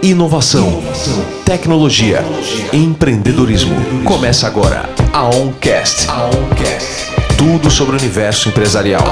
Inovação, 0.00 0.80
tecnologia, 1.44 2.24
empreendedorismo. 2.72 3.74
Começa 4.04 4.46
agora 4.46 4.88
a 5.12 5.24
OnCast. 5.24 6.06
Tudo 7.36 7.68
sobre 7.68 7.96
o 7.96 7.98
universo 7.98 8.48
empresarial. 8.48 9.02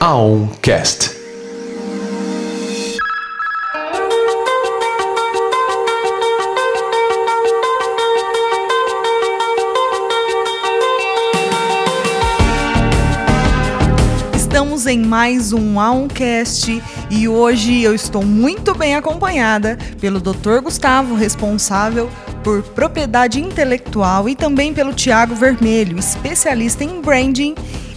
A 0.00 0.14
OnCast. 0.14 1.10
Estamos 14.34 14.86
em 14.86 14.98
mais 14.98 15.52
um 15.52 15.78
Aoncast 15.78 16.82
e 17.12 17.28
hoje 17.28 17.82
eu 17.82 17.94
estou 17.94 18.24
muito 18.24 18.74
bem 18.74 18.96
acompanhada 18.96 19.76
pelo 20.00 20.18
Dr. 20.18 20.60
Gustavo, 20.62 21.14
responsável 21.14 22.08
por 22.42 22.62
propriedade 22.62 23.38
intelectual, 23.38 24.30
e 24.30 24.34
também 24.34 24.72
pelo 24.72 24.94
Tiago 24.94 25.34
Vermelho, 25.34 25.98
especialista 25.98 26.82
em 26.82 27.02
branding 27.02 27.54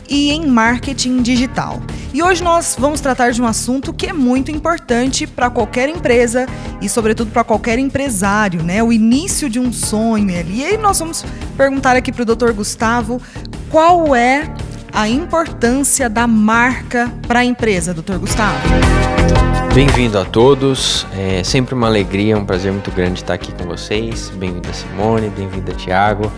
e 0.09 0.31
em 0.31 0.45
marketing 0.45 1.21
digital. 1.21 1.81
E 2.13 2.21
hoje 2.21 2.43
nós 2.43 2.76
vamos 2.77 2.99
tratar 2.99 3.31
de 3.31 3.41
um 3.41 3.45
assunto 3.45 3.93
que 3.93 4.07
é 4.07 4.13
muito 4.13 4.52
importante 4.52 5.26
para 5.26 5.49
qualquer 5.49 5.88
empresa 5.88 6.45
e, 6.82 6.90
sobretudo, 6.90 7.32
para 7.32 7.45
qualquer 7.45 7.79
empresário, 7.79 8.63
né? 8.63 8.84
O 8.84 8.91
início 8.91 9.49
de 9.49 9.62
um 9.62 9.71
sonho. 9.71 10.29
E 10.29 10.66
aí 10.66 10.77
nós 10.77 10.99
vamos 10.99 11.23
perguntar 11.55 11.95
aqui 11.95 12.12
para 12.12 12.23
o 12.23 12.35
Dr. 12.35 12.52
Gustavo 12.52 13.21
qual 13.70 14.13
é 14.13 14.54
a 14.95 15.09
importância 15.09 16.09
da 16.09 16.26
marca 16.26 17.12
para 17.27 17.41
a 17.41 17.45
empresa, 17.45 17.94
doutor 17.94 18.17
Gustavo. 18.17 18.58
Bem-vindo 19.73 20.18
a 20.18 20.23
todos, 20.23 21.05
é 21.13 21.44
sempre 21.44 21.76
uma 21.76 21.88
alegria, 21.88 22.38
um 22.38 22.45
prazer 22.45 22.71
muito 22.71 22.90
grande 22.91 23.20
estar 23.20 23.34
aqui 23.34 23.52
com 23.52 23.66
vocês. 23.66 24.30
Bem-vinda 24.30 24.71
Simone, 24.71 25.27
bem-vinda 25.29 25.73
Tiago. 25.73 26.32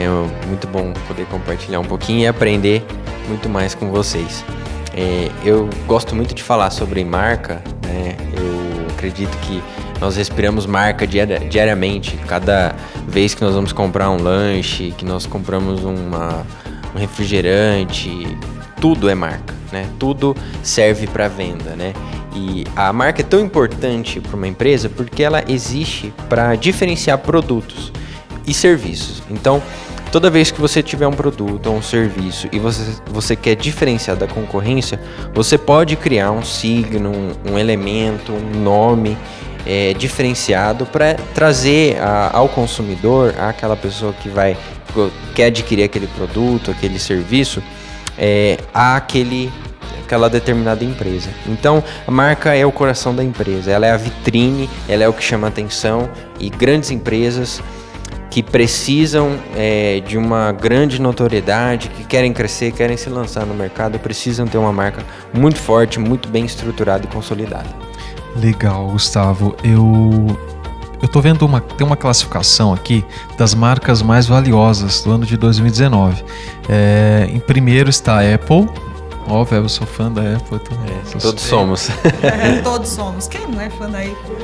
É 0.00 0.08
muito 0.46 0.66
bom 0.68 0.94
poder 1.06 1.26
compartilhar 1.26 1.80
um 1.80 1.84
pouquinho 1.84 2.20
e 2.20 2.26
aprender 2.26 2.82
muito 3.28 3.46
mais 3.46 3.74
com 3.74 3.90
vocês. 3.90 4.42
É, 4.94 5.30
eu 5.44 5.68
gosto 5.86 6.16
muito 6.16 6.34
de 6.34 6.42
falar 6.42 6.70
sobre 6.70 7.04
marca, 7.04 7.62
né? 7.86 8.16
eu 8.32 8.86
acredito 8.94 9.36
que 9.42 9.62
nós 10.00 10.16
respiramos 10.16 10.64
marca 10.64 11.06
diariamente. 11.06 12.16
Cada 12.26 12.74
vez 13.06 13.34
que 13.34 13.42
nós 13.42 13.54
vamos 13.54 13.70
comprar 13.70 14.08
um 14.08 14.16
lanche, 14.16 14.94
que 14.96 15.04
nós 15.04 15.26
compramos 15.26 15.84
uma 15.84 16.46
refrigerante, 16.98 18.36
tudo 18.80 19.08
é 19.08 19.14
marca, 19.14 19.54
né? 19.72 19.88
Tudo 19.98 20.36
serve 20.62 21.06
para 21.06 21.28
venda, 21.28 21.70
né? 21.76 21.92
E 22.34 22.64
a 22.76 22.92
marca 22.92 23.22
é 23.22 23.24
tão 23.24 23.40
importante 23.40 24.20
para 24.20 24.36
uma 24.36 24.46
empresa 24.46 24.88
porque 24.88 25.22
ela 25.22 25.42
existe 25.48 26.12
para 26.28 26.54
diferenciar 26.54 27.18
produtos 27.18 27.92
e 28.46 28.54
serviços. 28.54 29.22
Então, 29.30 29.62
toda 30.12 30.30
vez 30.30 30.50
que 30.50 30.60
você 30.60 30.82
tiver 30.82 31.06
um 31.06 31.12
produto 31.12 31.66
ou 31.66 31.76
um 31.76 31.82
serviço 31.82 32.48
e 32.52 32.58
você, 32.58 33.00
você 33.06 33.34
quer 33.34 33.56
diferenciar 33.56 34.16
da 34.16 34.26
concorrência, 34.26 35.00
você 35.34 35.58
pode 35.58 35.96
criar 35.96 36.30
um 36.30 36.42
signo, 36.42 37.10
um, 37.10 37.52
um 37.52 37.58
elemento, 37.58 38.32
um 38.32 38.60
nome 38.60 39.16
é, 39.66 39.94
diferenciado 39.94 40.86
para 40.86 41.14
trazer 41.34 41.98
a, 42.00 42.30
ao 42.32 42.48
consumidor, 42.48 43.34
àquela 43.38 43.76
pessoa 43.76 44.12
que 44.12 44.28
vai 44.28 44.56
quer 45.34 45.46
adquirir 45.46 45.84
aquele 45.84 46.06
produto, 46.06 46.70
aquele 46.70 46.98
serviço, 46.98 47.62
é, 48.16 48.58
àquele 48.72 49.52
aquela 50.04 50.30
determinada 50.30 50.82
empresa. 50.82 51.28
Então, 51.46 51.84
a 52.06 52.10
marca 52.10 52.54
é 52.54 52.64
o 52.64 52.72
coração 52.72 53.14
da 53.14 53.22
empresa, 53.22 53.70
ela 53.70 53.86
é 53.86 53.90
a 53.90 53.96
vitrine, 53.96 54.68
ela 54.88 55.04
é 55.04 55.08
o 55.08 55.12
que 55.12 55.22
chama 55.22 55.46
atenção 55.46 56.08
e 56.40 56.48
grandes 56.48 56.90
empresas 56.90 57.62
que 58.30 58.42
precisam 58.42 59.38
é, 59.54 60.00
de 60.00 60.16
uma 60.16 60.52
grande 60.52 61.00
notoriedade, 61.00 61.88
que 61.88 62.04
querem 62.04 62.32
crescer, 62.32 62.72
querem 62.72 62.96
se 62.96 63.10
lançar 63.10 63.44
no 63.44 63.54
mercado, 63.54 63.98
precisam 63.98 64.46
ter 64.46 64.56
uma 64.56 64.72
marca 64.72 65.04
muito 65.32 65.58
forte, 65.58 65.98
muito 65.98 66.28
bem 66.28 66.44
estruturada 66.44 67.04
e 67.04 67.08
consolidada. 67.08 67.68
Legal, 68.40 68.88
Gustavo. 68.88 69.56
Eu 69.62 70.38
eu 71.00 71.06
tô 71.06 71.20
vendo 71.20 71.46
uma 71.46 71.60
tem 71.60 71.86
uma 71.86 71.96
classificação 71.96 72.72
aqui 72.72 73.04
das 73.36 73.54
marcas 73.54 74.02
mais 74.02 74.26
valiosas 74.26 75.02
do 75.02 75.12
ano 75.12 75.24
de 75.24 75.36
2019. 75.36 76.24
É, 76.68 77.28
em 77.30 77.38
primeiro 77.38 77.88
está 77.88 78.20
a 78.20 78.34
Apple. 78.34 78.68
Óbvio, 79.28 79.58
eu 79.58 79.68
sou 79.68 79.86
fã 79.86 80.10
da 80.10 80.22
Apple. 80.22 80.58
Tô, 80.58 80.74
é, 80.74 81.20
todos 81.20 81.42
somos. 81.42 81.90
É, 82.22 82.60
todos 82.62 82.88
somos. 82.88 83.28
Quem 83.28 83.46
não 83.46 83.60
é 83.60 83.70
fã 83.70 83.88
da 83.88 83.98
Apple? 83.98 84.36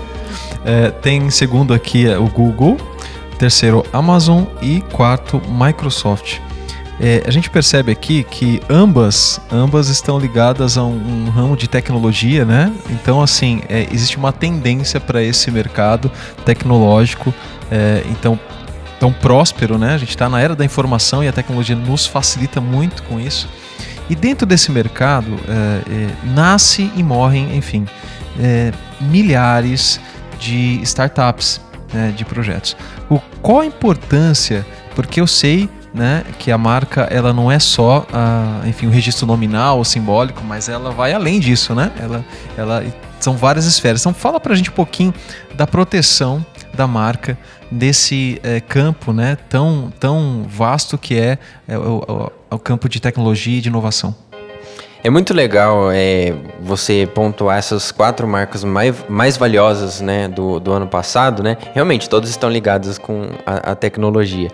É, 0.65 0.91
tem 0.91 1.22
em 1.22 1.31
segundo 1.31 1.72
aqui 1.72 2.06
o 2.15 2.28
Google, 2.28 2.76
terceiro 3.38 3.84
Amazon 3.93 4.44
e 4.61 4.81
quarto 4.93 5.41
Microsoft. 5.49 6.38
É, 7.00 7.25
a 7.27 7.31
gente 7.31 7.50
percebe 7.50 7.91
aqui 7.91 8.22
que 8.22 8.60
ambas, 8.71 9.41
ambas 9.50 9.88
estão 9.88 10.19
ligadas 10.19 10.78
a 10.78 10.84
um, 10.84 11.27
um 11.27 11.31
ramo 11.31 11.56
de 11.56 11.66
tecnologia, 11.66 12.44
né? 12.44 12.72
Então, 12.88 13.21
assim, 13.21 13.62
é, 13.69 13.88
existe 13.93 14.16
uma 14.16 14.32
tendência 14.32 15.00
para 15.00 15.22
esse 15.22 15.50
mercado 15.50 16.10
tecnológico, 16.44 17.34
é, 17.71 18.05
então 18.10 18.38
tão 19.00 19.12
próspero, 19.12 19.77
né? 19.77 19.94
A 19.94 19.99
gente 19.99 20.10
está 20.10 20.28
na 20.28 20.41
era 20.41 20.55
da 20.55 20.65
informação 20.65 21.22
e 21.22 21.28
a 21.28 21.32
tecnologia 21.32 21.75
nos 21.75 22.06
facilita 22.06 22.60
muito 22.60 23.03
com 23.03 23.19
isso. 23.19 23.49
E 24.09 24.15
dentro 24.15 24.47
desse 24.47 24.71
mercado 24.71 25.38
é, 25.49 25.91
é, 25.91 26.11
nasce 26.34 26.91
e 26.94 27.03
morrem, 27.03 27.56
enfim, 27.56 27.87
é, 28.38 28.72
milhares 29.00 30.00
de 30.38 30.81
startups, 30.82 31.61
né, 31.93 32.12
de 32.16 32.25
projetos. 32.25 32.76
O, 33.09 33.19
qual 33.41 33.61
a 33.61 33.66
importância? 33.66 34.65
Porque 34.94 35.21
eu 35.21 35.26
sei 35.26 35.69
né, 35.94 36.25
que 36.41 36.50
a 36.50 36.59
marca 36.59 37.03
ela 37.03 37.32
não 37.32 37.50
é 37.50 37.60
só, 37.60 38.05
a, 38.12 38.66
enfim, 38.66 38.88
o 38.88 38.91
registro 38.91 39.27
nominal 39.27 39.78
ou 39.78 39.84
simbólico, 39.84 40.43
mas 40.44 40.69
ela 40.69 40.91
vai 40.91 41.12
além 41.12 41.38
disso, 41.38 41.72
né? 41.72 41.93
Ela, 42.00 42.25
ela 42.56 42.84
são 43.21 43.37
várias 43.37 43.65
esferas. 43.65 44.00
Então 44.00 44.12
fala 44.12 44.41
para 44.41 44.53
a 44.53 44.56
gente 44.56 44.71
um 44.71 44.75
pouquinho 44.75 45.15
da 45.55 45.69
proteção 45.69 46.44
da 46.75 46.88
marca 46.88 47.38
nesse 47.71 48.41
é, 48.43 48.60
campo, 48.60 49.12
né, 49.12 49.38
tão 49.49 49.93
tão 50.00 50.44
vasto 50.49 50.99
que 50.99 51.16
é, 51.16 51.38
é 51.69 51.78
o, 51.78 52.03
o, 52.50 52.56
o 52.56 52.59
campo 52.59 52.88
de 52.88 53.00
tecnologia 53.00 53.59
e 53.59 53.61
de 53.61 53.69
inovação. 53.69 54.15
É 55.05 55.11
muito 55.11 55.34
legal 55.34 55.93
é, 55.93 56.34
você 56.61 57.06
pontuar 57.15 57.59
essas 57.59 57.93
quatro 57.93 58.26
marcas 58.26 58.65
mais, 58.65 58.97
mais 59.06 59.37
valiosas 59.37 60.00
né, 60.00 60.28
do, 60.28 60.59
do 60.59 60.72
ano 60.72 60.87
passado, 60.87 61.43
né? 61.43 61.59
Realmente, 61.75 62.09
todas 62.09 62.31
estão 62.31 62.49
ligadas 62.49 62.97
com 62.97 63.28
a, 63.44 63.72
a 63.72 63.75
tecnologia. 63.75 64.50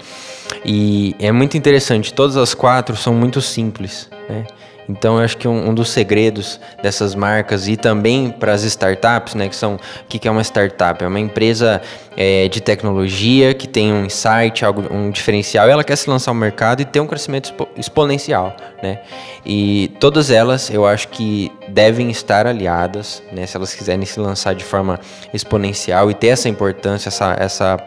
E 0.64 1.14
é 1.18 1.32
muito 1.32 1.56
interessante, 1.56 2.12
todas 2.12 2.36
as 2.36 2.54
quatro 2.54 2.96
são 2.96 3.14
muito 3.14 3.40
simples, 3.40 4.08
né? 4.28 4.46
Então 4.90 5.18
eu 5.18 5.24
acho 5.24 5.36
que 5.36 5.46
um, 5.46 5.68
um 5.68 5.74
dos 5.74 5.90
segredos 5.90 6.58
dessas 6.82 7.14
marcas 7.14 7.68
e 7.68 7.76
também 7.76 8.30
para 8.30 8.52
as 8.52 8.64
startups, 8.64 9.36
né, 9.36 9.48
que 9.48 9.54
são 9.54 9.74
o 9.74 9.78
que, 10.08 10.18
que 10.18 10.26
é 10.26 10.30
uma 10.30 10.42
startup? 10.42 11.02
É 11.02 11.06
uma 11.06 11.20
empresa 11.20 11.80
é, 12.16 12.48
de 12.48 12.60
tecnologia 12.60 13.54
que 13.54 13.68
tem 13.68 13.92
um 13.92 14.04
insight, 14.04 14.64
algo, 14.64 14.92
um 14.92 15.10
diferencial, 15.10 15.68
ela 15.68 15.84
quer 15.84 15.94
se 15.94 16.10
lançar 16.10 16.32
ao 16.32 16.34
mercado 16.34 16.82
e 16.82 16.84
ter 16.84 16.98
um 16.98 17.06
crescimento 17.06 17.50
expo 17.50 17.68
exponencial, 17.76 18.56
né? 18.82 19.00
E 19.46 19.92
todas 20.00 20.30
elas 20.30 20.70
eu 20.70 20.84
acho 20.84 21.08
que 21.08 21.52
devem 21.68 22.10
estar 22.10 22.46
aliadas, 22.46 23.22
né, 23.32 23.46
se 23.46 23.56
elas 23.56 23.72
quiserem 23.72 24.04
se 24.04 24.18
lançar 24.18 24.54
de 24.54 24.64
forma 24.64 24.98
exponencial 25.32 26.10
e 26.10 26.14
ter 26.14 26.28
essa 26.28 26.48
importância, 26.48 27.08
essa, 27.08 27.36
essa 27.38 27.78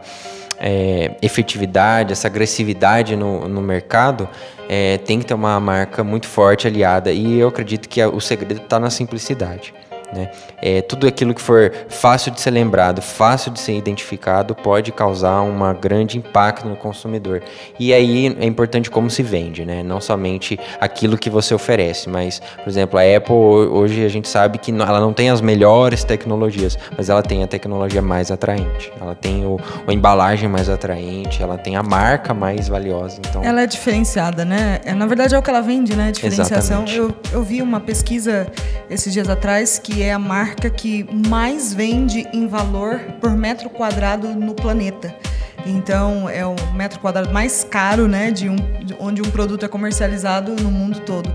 é, 0.66 1.12
efetividade, 1.22 2.14
essa 2.14 2.28
agressividade 2.28 3.18
no, 3.18 3.50
no 3.50 3.62
mercado, 3.62 4.30
é, 4.70 4.98
tem 5.00 5.20
que 5.20 5.26
ter 5.26 5.34
uma 5.34 5.60
marca 5.60 6.06
muito 6.06 6.26
forte 6.26 6.66
aliada. 6.66 7.12
E 7.12 7.38
eu 7.38 7.50
acredito 7.50 7.90
que 7.90 8.04
o 8.04 8.22
segredo 8.22 8.62
está 8.62 8.80
na 8.80 8.90
simplicidade. 8.90 9.74
Né? 10.14 10.30
É, 10.62 10.82
tudo 10.82 11.08
aquilo 11.08 11.34
que 11.34 11.42
for 11.42 11.72
fácil 11.90 12.32
de 12.32 12.40
ser 12.40 12.52
lembrado, 12.52 13.02
fácil 13.02 13.52
de 13.52 13.60
ser 13.60 13.76
identificado, 13.76 14.56
pode 14.56 14.92
causar 14.92 15.42
um 15.42 15.74
grande 15.74 16.18
impacto 16.18 16.68
no 16.68 16.76
consumidor. 16.76 17.42
E 17.80 17.94
aí 17.94 18.36
é 18.40 18.46
importante 18.46 18.90
como 18.90 19.10
se 19.10 19.24
vende, 19.24 19.66
né? 19.66 19.84
não 19.84 20.00
somente 20.00 20.60
aquilo 20.80 21.18
que 21.18 21.30
você 21.30 21.54
oferece, 21.54 22.10
mas, 22.10 22.42
por 22.64 22.70
exemplo, 22.70 23.00
a 23.00 23.18
Apple 23.18 23.34
hoje 23.36 24.06
a 24.06 24.10
gente 24.10 24.28
sabe 24.28 24.58
que 24.58 24.72
ela 24.72 25.00
não 25.00 25.14
tem 25.14 25.30
as 25.30 25.42
melhores 25.42 26.04
tecnologias, 26.04 26.78
mas 26.96 27.10
ela 27.10 27.24
tem 27.24 27.44
a 27.44 27.48
tecnologia 27.48 28.02
mais 28.02 28.32
atraente, 28.32 28.92
ela 29.00 29.16
tem 29.16 29.46
o, 29.46 29.60
a 29.88 29.94
embalagem 29.94 30.48
mais 30.48 30.70
atraente, 30.70 31.42
ela 31.42 31.58
tem 31.58 31.76
a 31.76 31.84
marca 31.84 32.34
mais 32.34 32.68
valiosa. 32.68 33.20
Então... 33.20 33.44
Ela 33.44 33.64
é 33.64 33.68
diferenciada, 33.68 34.46
né? 34.46 34.80
É, 34.86 34.94
na 34.94 35.06
verdade 35.06 35.34
é 35.34 35.38
o 35.38 35.42
que 35.42 35.50
ela 35.50 35.62
vende, 35.62 35.96
né? 35.96 36.12
Diferenciação. 36.12 36.86
Eu, 36.88 37.14
eu 37.32 37.44
vi 37.44 37.62
uma 37.62 37.80
pesquisa 37.80 38.48
esses 38.90 39.14
dias 39.14 39.30
atrás 39.30 39.80
que 39.80 40.03
é 40.04 40.12
a 40.12 40.20
marca 40.20 40.70
que 40.70 41.06
mais 41.30 41.74
vende 41.74 42.28
em 42.34 42.48
valor 42.48 43.00
por 43.22 43.32
metro 43.32 43.70
quadrado 43.70 44.28
no 44.30 44.54
planeta. 44.54 45.16
Então, 45.66 46.28
é 46.28 46.46
o 46.46 46.56
metro 46.74 47.00
quadrado 47.00 47.32
mais 47.32 47.64
caro, 47.64 48.08
né, 48.08 48.30
de, 48.30 48.50
um, 48.50 48.56
de 48.56 48.94
onde 49.00 49.22
um 49.22 49.32
produto 49.32 49.64
é 49.64 49.68
comercializado 49.70 50.54
no 50.62 50.70
mundo 50.70 51.00
todo. 51.00 51.34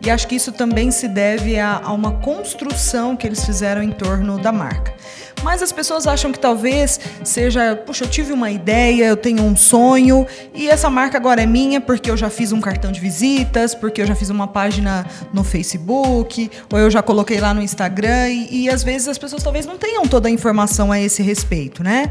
E 0.00 0.10
acho 0.10 0.26
que 0.28 0.34
isso 0.34 0.52
também 0.52 0.90
se 0.90 1.08
deve 1.08 1.58
a, 1.58 1.80
a, 1.82 1.92
uma 1.92 2.12
construção 2.12 3.16
que 3.16 3.26
eles 3.26 3.44
fizeram 3.44 3.82
em 3.82 3.90
torno 3.90 4.38
da 4.38 4.52
marca. 4.52 4.94
mas 5.42 5.62
as 5.62 5.72
pessoas 5.72 6.06
acham 6.06 6.32
que 6.32 6.38
talvez 6.38 6.98
seja, 7.22 7.76
puxa, 7.76 8.04
eu 8.04 8.08
tive 8.08 8.32
uma 8.32 8.50
ideia, 8.50 9.04
eu 9.06 9.16
tenho 9.16 9.42
um 9.42 9.56
sonho 9.56 10.26
e 10.54 10.68
essa 10.68 10.90
marca 10.90 11.16
agora 11.16 11.42
é 11.42 11.46
minha 11.46 11.80
porque 11.80 12.10
eu 12.10 12.16
já 12.16 12.28
fiz 12.28 12.52
um 12.52 12.60
cartão 12.60 12.90
de 12.90 13.00
visitas, 13.00 13.74
porque 13.74 14.02
eu 14.02 14.06
já 14.06 14.14
fiz 14.14 14.30
uma 14.30 14.48
página 14.48 15.06
no 15.32 15.44
Facebook, 15.44 16.50
ou 16.72 16.78
eu 16.78 16.90
já 16.90 17.02
coloquei 17.02 17.40
lá 17.40 17.54
no 17.54 17.62
Instagram 17.62 18.28
e, 18.28 18.64
e 18.64 18.70
às 18.70 18.82
vezes 18.82 19.08
as 19.08 19.18
pessoas 19.18 19.42
talvez 19.42 19.66
não 19.66 19.78
tenham 19.78 20.06
toda 20.06 20.28
a 20.28 20.30
informação 20.30 20.90
a 20.90 21.00
esse 21.00 21.22
respeito, 21.22 21.82
né? 21.82 22.10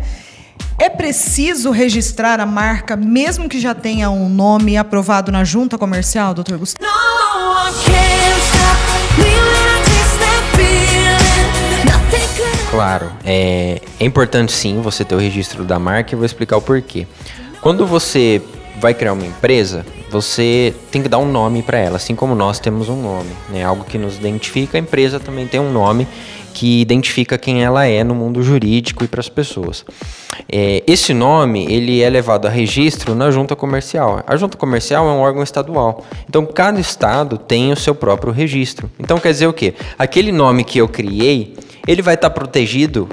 É 0.77 0.89
preciso 0.89 1.71
registrar 1.71 2.41
a 2.41 2.45
marca, 2.45 2.97
mesmo 2.97 3.47
que 3.47 3.61
já 3.61 3.73
tenha 3.73 4.09
um 4.09 4.27
nome 4.27 4.75
aprovado 4.75 5.31
na 5.31 5.45
junta 5.45 5.77
comercial, 5.77 6.33
doutor 6.33 6.57
Gustavo? 6.57 6.85
Claro, 12.69 13.09
é, 13.23 13.81
é 13.97 14.05
importante 14.05 14.51
sim 14.51 14.81
você 14.81 15.05
ter 15.05 15.15
o 15.15 15.17
registro 15.17 15.63
da 15.63 15.79
marca 15.79 16.13
e 16.13 16.17
vou 16.17 16.25
explicar 16.25 16.57
o 16.57 16.61
porquê. 16.61 17.07
Quando 17.61 17.87
você 17.87 18.41
vai 18.77 18.93
criar 18.93 19.13
uma 19.13 19.25
empresa, 19.25 19.85
você 20.11 20.75
tem 20.91 21.01
que 21.01 21.07
dar 21.07 21.19
um 21.19 21.31
nome 21.31 21.63
para 21.63 21.77
ela, 21.77 21.95
assim 21.95 22.15
como 22.15 22.35
nós 22.35 22.59
temos 22.59 22.89
um 22.89 23.01
nome, 23.01 23.31
né? 23.49 23.63
Algo 23.63 23.85
que 23.85 23.97
nos 23.97 24.17
identifica, 24.17 24.77
a 24.77 24.81
empresa 24.81 25.21
também 25.21 25.47
tem 25.47 25.57
um 25.57 25.71
nome 25.71 26.05
que 26.55 26.79
identifica 26.79 27.37
quem 27.37 27.65
ela 27.65 27.85
é 27.85 28.01
no 28.01 28.15
mundo 28.15 28.41
jurídico 28.41 29.03
e 29.03 29.09
para 29.09 29.19
as 29.19 29.27
pessoas. 29.27 29.83
É, 30.49 30.81
esse 30.87 31.13
nome 31.13 31.65
ele 31.69 32.01
é 32.01 32.09
levado 32.09 32.45
a 32.45 32.49
registro 32.49 33.13
na 33.13 33.29
junta 33.29 33.57
comercial. 33.57 34.23
A 34.25 34.37
junta 34.37 34.57
comercial 34.57 35.05
é 35.05 35.11
um 35.11 35.19
órgão 35.19 35.43
estadual, 35.43 36.05
então 36.29 36.45
cada 36.45 36.79
estado 36.79 37.37
tem 37.37 37.73
o 37.73 37.75
seu 37.75 37.93
próprio 37.93 38.31
registro. 38.31 38.89
Então 38.97 39.19
quer 39.19 39.33
dizer 39.33 39.47
o 39.47 39.53
quê? 39.53 39.73
Aquele 39.99 40.31
nome 40.31 40.63
que 40.63 40.77
eu 40.79 40.87
criei, 40.87 41.57
ele 41.85 42.01
vai 42.01 42.15
estar 42.15 42.29
tá 42.29 42.33
protegido 42.33 43.09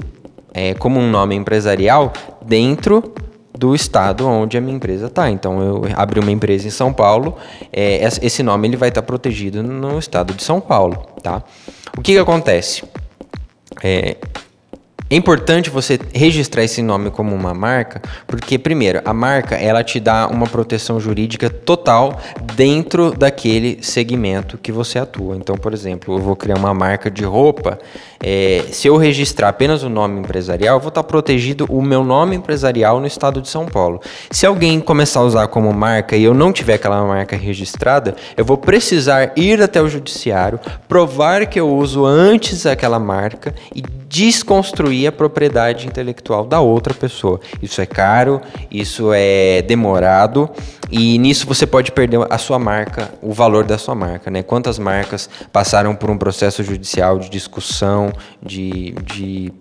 é, 0.53 0.73
como 0.75 0.97
um 0.97 1.11
nome 1.11 1.35
empresarial 1.35 2.13
dentro 2.45 3.13
do 3.53 3.75
estado 3.75 4.25
onde 4.25 4.57
a 4.57 4.61
minha 4.61 4.77
empresa 4.77 5.07
está. 5.07 5.29
Então 5.29 5.61
eu 5.61 5.81
abri 5.97 6.21
uma 6.21 6.31
empresa 6.31 6.65
em 6.65 6.71
São 6.71 6.93
Paulo, 6.93 7.35
é, 7.73 8.07
esse 8.21 8.41
nome 8.41 8.69
ele 8.69 8.77
vai 8.77 8.87
estar 8.87 9.01
tá 9.01 9.05
protegido 9.05 9.61
no 9.61 9.99
estado 9.99 10.33
de 10.33 10.43
São 10.43 10.61
Paulo, 10.61 11.05
tá? 11.21 11.43
O 11.97 12.01
que, 12.01 12.13
que 12.13 12.19
acontece? 12.19 12.83
É, 13.83 14.15
é 15.13 15.15
importante 15.15 15.69
você 15.69 15.99
registrar 16.11 16.63
esse 16.63 16.81
nome 16.81 17.11
como 17.11 17.35
uma 17.35 17.53
marca, 17.53 18.01
porque 18.25 18.57
primeiro, 18.57 18.99
a 19.05 19.13
marca 19.13 19.53
ela 19.55 19.83
te 19.83 19.99
dá 19.99 20.25
uma 20.25 20.47
proteção 20.47 20.99
jurídica 20.99 21.51
total 21.51 22.19
dentro 22.55 23.11
daquele 23.11 23.77
segmento 23.83 24.57
que 24.57 24.71
você 24.71 24.97
atua. 24.97 25.35
Então, 25.35 25.55
por 25.55 25.71
exemplo, 25.71 26.15
eu 26.15 26.19
vou 26.19 26.35
criar 26.35 26.57
uma 26.57 26.73
marca 26.73 27.11
de 27.11 27.23
roupa, 27.23 27.77
é, 28.25 28.63
se 28.71 28.87
eu 28.87 28.97
registrar 28.97 29.49
apenas 29.49 29.83
o 29.83 29.89
nome 29.89 30.19
empresarial, 30.19 30.77
eu 30.77 30.79
vou 30.79 30.89
estar 30.89 31.03
protegido 31.03 31.67
o 31.69 31.79
meu 31.79 32.03
nome 32.03 32.35
empresarial 32.35 32.99
no 32.99 33.05
estado 33.05 33.39
de 33.39 33.49
São 33.49 33.67
Paulo. 33.67 34.01
Se 34.31 34.47
alguém 34.47 34.79
começar 34.79 35.19
a 35.19 35.23
usar 35.23 35.47
como 35.47 35.71
marca 35.71 36.15
e 36.15 36.23
eu 36.23 36.33
não 36.33 36.51
tiver 36.51 36.75
aquela 36.75 37.05
marca 37.05 37.35
registrada, 37.35 38.15
eu 38.35 38.43
vou 38.43 38.57
precisar 38.57 39.33
ir 39.35 39.61
até 39.61 39.79
o 39.79 39.87
judiciário, 39.87 40.59
provar 40.87 41.45
que 41.45 41.59
eu 41.59 41.69
uso 41.69 42.03
antes 42.03 42.65
aquela 42.65 42.97
marca 42.97 43.53
e 43.75 43.83
desconstruir 44.07 45.02
a 45.07 45.11
propriedade 45.11 45.87
intelectual 45.87 46.45
da 46.45 46.59
outra 46.59 46.93
pessoa. 46.93 47.39
Isso 47.61 47.81
é 47.81 47.85
caro, 47.85 48.41
isso 48.71 49.11
é 49.13 49.61
demorado 49.61 50.49
e 50.91 51.17
nisso 51.17 51.47
você 51.47 51.65
pode 51.65 51.91
perder 51.91 52.19
a 52.29 52.37
sua 52.37 52.59
marca, 52.59 53.09
o 53.21 53.33
valor 53.33 53.63
da 53.63 53.77
sua 53.77 53.95
marca, 53.95 54.29
né? 54.29 54.43
Quantas 54.43 54.77
marcas 54.77 55.29
passaram 55.51 55.95
por 55.95 56.09
um 56.11 56.17
processo 56.17 56.63
judicial 56.63 57.17
de 57.17 57.29
discussão, 57.29 58.13
de, 58.41 58.91
de 59.03 59.51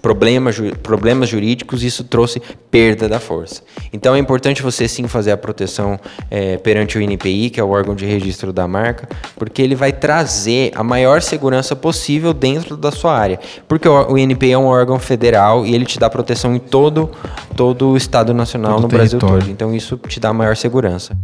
problemas, 0.00 0.56
problemas 0.82 1.28
jurídicos, 1.28 1.82
isso 1.82 2.04
trouxe 2.04 2.40
perda 2.70 3.08
da 3.08 3.20
força. 3.20 3.62
Então 3.92 4.14
é 4.14 4.18
importante 4.18 4.62
você 4.62 4.88
sim 4.88 5.06
fazer 5.06 5.32
a 5.32 5.36
proteção 5.36 5.98
é, 6.30 6.56
perante 6.56 6.98
o 6.98 7.02
INPI, 7.02 7.50
que 7.50 7.60
é 7.60 7.64
o 7.64 7.70
órgão 7.70 7.94
de 7.94 8.06
registro 8.06 8.52
da 8.52 8.66
marca, 8.66 9.08
porque 9.36 9.60
ele 9.62 9.74
vai 9.74 9.92
trazer 9.92 10.72
a 10.74 10.82
maior 10.82 11.22
segurança 11.22 11.76
possível 11.76 12.32
dentro 12.32 12.76
da 12.76 12.90
sua 12.90 13.16
área. 13.16 13.38
Porque 13.68 13.88
o, 13.88 14.12
o 14.12 14.18
INPI 14.18 14.52
é 14.52 14.58
um 14.58 14.66
órgão 14.66 14.79
federal 14.98 15.66
e 15.66 15.74
ele 15.74 15.84
te 15.84 15.98
dá 15.98 16.08
proteção 16.08 16.54
em 16.54 16.58
todo, 16.58 17.10
todo 17.56 17.90
o 17.90 17.96
Estado 17.96 18.32
Nacional 18.34 18.74
todo 18.74 18.82
no 18.82 18.88
Brasil 18.88 19.18
todo. 19.18 19.50
Então 19.50 19.74
isso 19.74 19.96
te 20.08 20.18
dá 20.20 20.32
maior 20.32 20.56
segurança. 20.56 21.16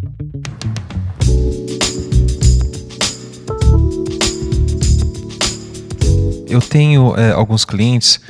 Eu 6.49 6.61
tenho 6.61 7.15
é, 7.17 7.33
alguns 7.33 7.65
clientes 7.65 8.21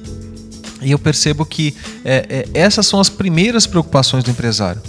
E 0.81 0.92
eu 0.92 1.00
percebo 1.00 1.44
que 1.46 1.76
é, 2.06 2.26
é, 2.30 2.50
essas 2.54 2.86
são 2.86 3.00
as 3.00 3.10
primeiras 3.10 3.66
preocupações 3.66 4.24
do 4.24 4.30
empresário. 4.30 4.81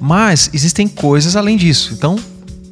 Mas 0.00 0.48
existem 0.52 0.88
coisas 0.88 1.36
além 1.36 1.56
disso. 1.56 1.92
Então, 1.92 2.16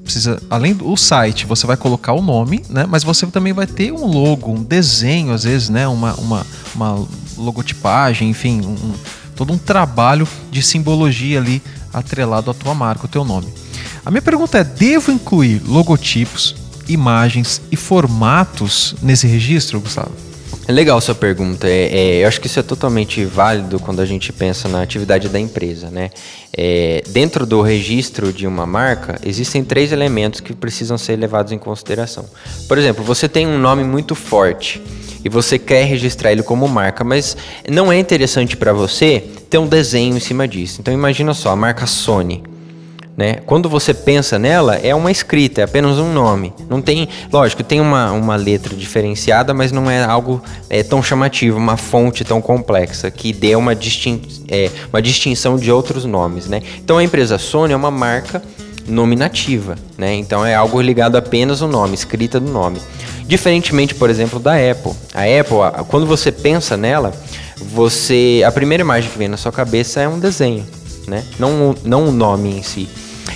precisa, 0.03 0.41
além 0.49 0.73
do 0.73 0.97
site, 0.97 1.45
você 1.45 1.67
vai 1.67 1.77
colocar 1.77 2.13
o 2.13 2.23
nome, 2.23 2.65
né? 2.69 2.87
Mas 2.89 3.05
você 3.05 3.27
também 3.27 3.53
vai 3.53 3.67
ter 3.67 3.93
um 3.93 4.07
logo, 4.07 4.53
um 4.53 4.63
desenho, 4.63 5.33
às 5.33 5.45
vezes, 5.45 5.69
né? 5.69 5.87
Uma, 5.87 6.15
uma, 6.15 6.47
uma 6.75 7.07
logotipagem, 7.37 8.31
enfim, 8.31 8.61
um, 8.63 8.95
todo 9.41 9.55
um 9.55 9.59
trabalho 9.59 10.29
de 10.51 10.63
simbologia 10.63 11.39
ali 11.39 11.63
atrelado 11.95 12.51
à 12.51 12.55
tua 12.55 12.75
marca, 12.75 13.07
o 13.07 13.09
teu 13.09 13.25
nome. 13.25 13.47
A 14.05 14.11
minha 14.11 14.21
pergunta 14.21 14.59
é: 14.59 14.65
devo 14.65 15.11
incluir 15.11 15.63
logotipos, 15.67 16.55
imagens 16.87 17.63
e 17.73 17.77
formatos 17.77 18.95
nesse 19.01 19.27
registro, 19.27 19.81
Gustavo? 19.81 20.13
É 20.71 20.73
legal 20.73 21.01
sua 21.01 21.17
pergunta. 21.17 21.67
É, 21.67 21.89
é, 21.93 22.23
eu 22.23 22.29
acho 22.29 22.41
que 22.41 22.47
isso 22.47 22.61
é 22.61 22.63
totalmente 22.63 23.25
válido 23.25 23.81
quando 23.81 23.99
a 23.99 24.07
gente 24.07 24.33
pensa 24.33 24.69
na 24.69 24.81
atividade 24.81 25.29
da 25.29 25.41
empresa, 25.41 25.91
né? 25.91 26.11
É, 26.57 27.03
dentro 27.09 27.45
do 27.45 27.61
registro 27.61 28.33
de 28.33 28.47
uma 28.47 28.65
marca, 28.65 29.19
existem 29.25 29.65
três 29.65 29.91
elementos 29.91 30.39
que 30.39 30.55
precisam 30.55 30.97
ser 30.97 31.17
levados 31.17 31.51
em 31.51 31.59
consideração. 31.59 32.25
Por 32.69 32.79
exemplo, 32.79 33.03
você 33.03 33.29
tem 33.29 33.49
um 33.49 33.59
nome 33.59 33.83
muito 33.83 34.15
forte 34.15 34.81
e 35.25 35.29
você 35.29 35.59
quer 35.59 35.87
registrar 35.87 36.31
ele 36.31 36.45
como 36.45 36.69
marca, 36.69 37.03
mas 37.03 37.37
não 37.69 37.91
é 37.91 37.99
interessante 37.99 38.57
para 38.57 38.73
você 38.73 39.25
ter 39.51 39.59
um 39.59 39.67
desenho 39.67 40.17
em 40.17 40.21
cima 40.21 40.47
disso. 40.47 40.81
Então 40.81 40.95
imagina 40.95 41.35
só, 41.35 41.51
a 41.51 41.57
marca 41.57 41.85
Sony. 41.85 42.45
Né? 43.21 43.35
Quando 43.45 43.69
você 43.69 43.93
pensa 43.93 44.39
nela, 44.39 44.77
é 44.77 44.95
uma 44.95 45.11
escrita, 45.11 45.61
é 45.61 45.65
apenas 45.65 45.99
um 45.99 46.11
nome. 46.11 46.55
Não 46.71 46.81
tem, 46.81 47.07
lógico, 47.31 47.63
tem 47.63 47.79
uma, 47.79 48.11
uma 48.13 48.35
letra 48.35 48.75
diferenciada, 48.75 49.53
mas 49.53 49.71
não 49.71 49.91
é 49.91 50.03
algo 50.03 50.43
é, 50.71 50.83
tão 50.83 51.03
chamativo, 51.03 51.59
uma 51.59 51.77
fonte 51.77 52.25
tão 52.25 52.41
complexa 52.41 53.11
que 53.11 53.31
dê 53.35 53.55
uma, 53.55 53.75
distin 53.75 54.23
é, 54.49 54.71
uma 54.91 55.03
distinção 55.03 55.59
de 55.59 55.71
outros 55.71 56.07
nomes. 56.07 56.47
Né? 56.47 56.63
Então 56.83 56.97
a 56.97 57.05
empresa 57.05 57.37
Sony 57.37 57.75
é 57.75 57.77
uma 57.77 57.91
marca 57.91 58.43
nominativa, 58.89 59.77
né? 59.99 60.15
Então 60.15 60.45
é 60.45 60.55
algo 60.55 60.81
ligado 60.81 61.17
apenas 61.17 61.61
ao 61.61 61.69
nome, 61.69 61.93
escrita 61.93 62.41
do 62.41 62.51
nome. 62.51 62.81
Diferentemente, 63.27 63.95
por 63.95 64.09
exemplo, 64.09 64.41
da 64.41 64.55
Apple. 64.55 64.93
A 65.13 65.25
Apple, 65.25 65.85
quando 65.89 66.07
você 66.07 66.33
pensa 66.33 66.75
nela, 66.75 67.13
você 67.59 68.43
a 68.47 68.51
primeira 68.51 68.81
imagem 68.81 69.11
que 69.11 69.19
vem 69.19 69.29
na 69.29 69.37
sua 69.37 69.53
cabeça 69.53 70.01
é 70.01 70.09
um 70.09 70.19
desenho, 70.19 70.67
né? 71.07 71.23
Não, 71.39 71.75
não 71.85 72.09
o 72.09 72.13
nome 72.13 72.57
em 72.57 72.63
si. 72.63 72.89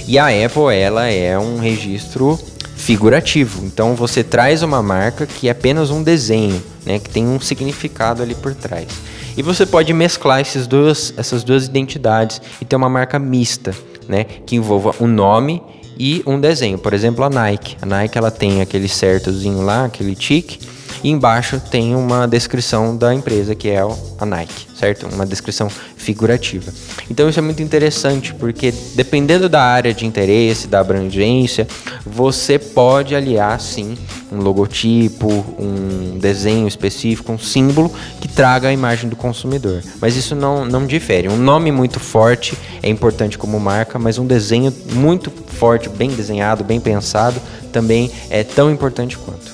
E 0.07 0.19
a 0.19 0.27
Apple, 0.27 0.75
ela 0.75 1.07
é 1.09 1.39
um 1.39 1.59
registro 1.59 2.39
figurativo. 2.77 3.65
Então 3.65 3.95
você 3.95 4.23
traz 4.23 4.63
uma 4.63 4.83
marca 4.83 5.27
que 5.27 5.49
é 5.49 5.51
apenas 5.51 5.91
um 5.91 6.03
desenho, 6.03 6.63
né? 6.85 6.99
Que 6.99 7.09
tem 7.09 7.27
um 7.27 7.41
significado 7.41 8.23
ali 8.23 8.35
por 8.35 8.55
trás. 8.55 8.89
E 9.37 9.43
você 9.43 9.65
pode 9.65 9.93
mesclar 9.93 10.41
esses 10.41 10.67
dois, 10.67 11.15
essas 11.17 11.43
duas 11.43 11.67
identidades 11.67 12.41
e 12.61 12.65
ter 12.65 12.77
uma 12.77 12.89
marca 12.89 13.19
mista, 13.19 13.75
né? 14.07 14.25
Que 14.25 14.57
envolva 14.57 14.95
um 15.01 15.07
nome 15.07 15.63
e 15.99 16.23
um 16.27 16.39
desenho. 16.39 16.77
Por 16.79 16.93
exemplo, 16.93 17.25
a 17.25 17.31
Nike. 17.31 17.77
A 17.81 17.87
Nike 17.87 18.19
ela 18.19 18.31
tem 18.31 18.61
aquele 18.61 18.89
certozinho 18.89 19.63
lá, 19.63 19.87
aquele 19.87 20.15
tique, 20.15 20.59
e 21.05 21.11
embaixo 21.11 21.61
tem 21.71 21.95
uma 21.95 22.27
descrição 22.27 22.97
da 22.97 23.15
empresa 23.15 23.55
que 23.55 23.69
é 23.69 23.81
a 24.19 24.25
Nike, 24.25 24.67
certo? 24.75 25.07
Uma 25.07 25.27
descrição 25.27 25.69
figurativa. 25.69 26.73
Então 27.11 27.29
isso 27.29 27.39
é 27.39 27.43
muito 27.43 27.63
interessante 27.63 28.33
porque 28.35 28.73
dependendo 28.95 29.47
da 29.47 29.63
área 29.63 29.93
de 29.93 30.07
interesse, 30.07 30.67
da 30.67 30.81
abrangência, 30.81 31.69
você 32.07 32.59
pode 32.59 33.15
aliar 33.15 33.61
sim 33.61 33.99
um 34.33 34.39
logotipo, 34.39 35.29
um 35.59 36.19
desenho 36.19 36.67
específico, 36.67 37.31
um 37.31 37.39
símbolo 37.39 37.93
que 38.19 38.27
traga 38.27 38.69
a 38.69 38.73
imagem 38.73 39.11
do 39.11 39.15
consumidor. 39.15 39.83
Mas 40.01 40.17
isso 40.17 40.35
não, 40.35 40.65
não 40.65 40.87
difere. 40.87 41.29
Um 41.29 41.37
nome 41.37 41.71
muito 41.71 42.01
forte 42.01 42.57
é 42.83 42.89
importante 42.89 43.37
como 43.37 43.61
marca, 43.61 43.99
mas 43.99 44.19
um 44.19 44.27
desenho 44.27 44.73
muito 44.95 45.31
forte, 45.31 45.91
bem 45.91 46.09
desenhado, 46.09 46.65
bem 46.65 46.81
pensado, 46.81 47.41
também 47.71 48.11
é 48.31 48.43
tão 48.43 48.71
importante 48.71 49.19
quanto. 49.19 49.54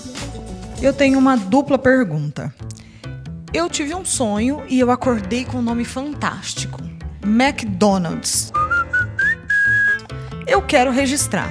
Eu 0.82 0.92
tenho 0.92 1.18
uma 1.18 1.36
dupla 1.36 1.78
pergunta. 1.78 2.54
Eu 3.52 3.68
tive 3.68 3.94
um 3.94 4.04
sonho 4.04 4.62
e 4.68 4.78
eu 4.80 4.90
acordei 4.90 5.44
com 5.44 5.58
um 5.58 5.62
nome 5.62 5.84
fantástico: 5.84 6.80
McDonald's. 7.22 8.52
Eu 10.46 10.62
quero 10.62 10.90
registrar. 10.90 11.50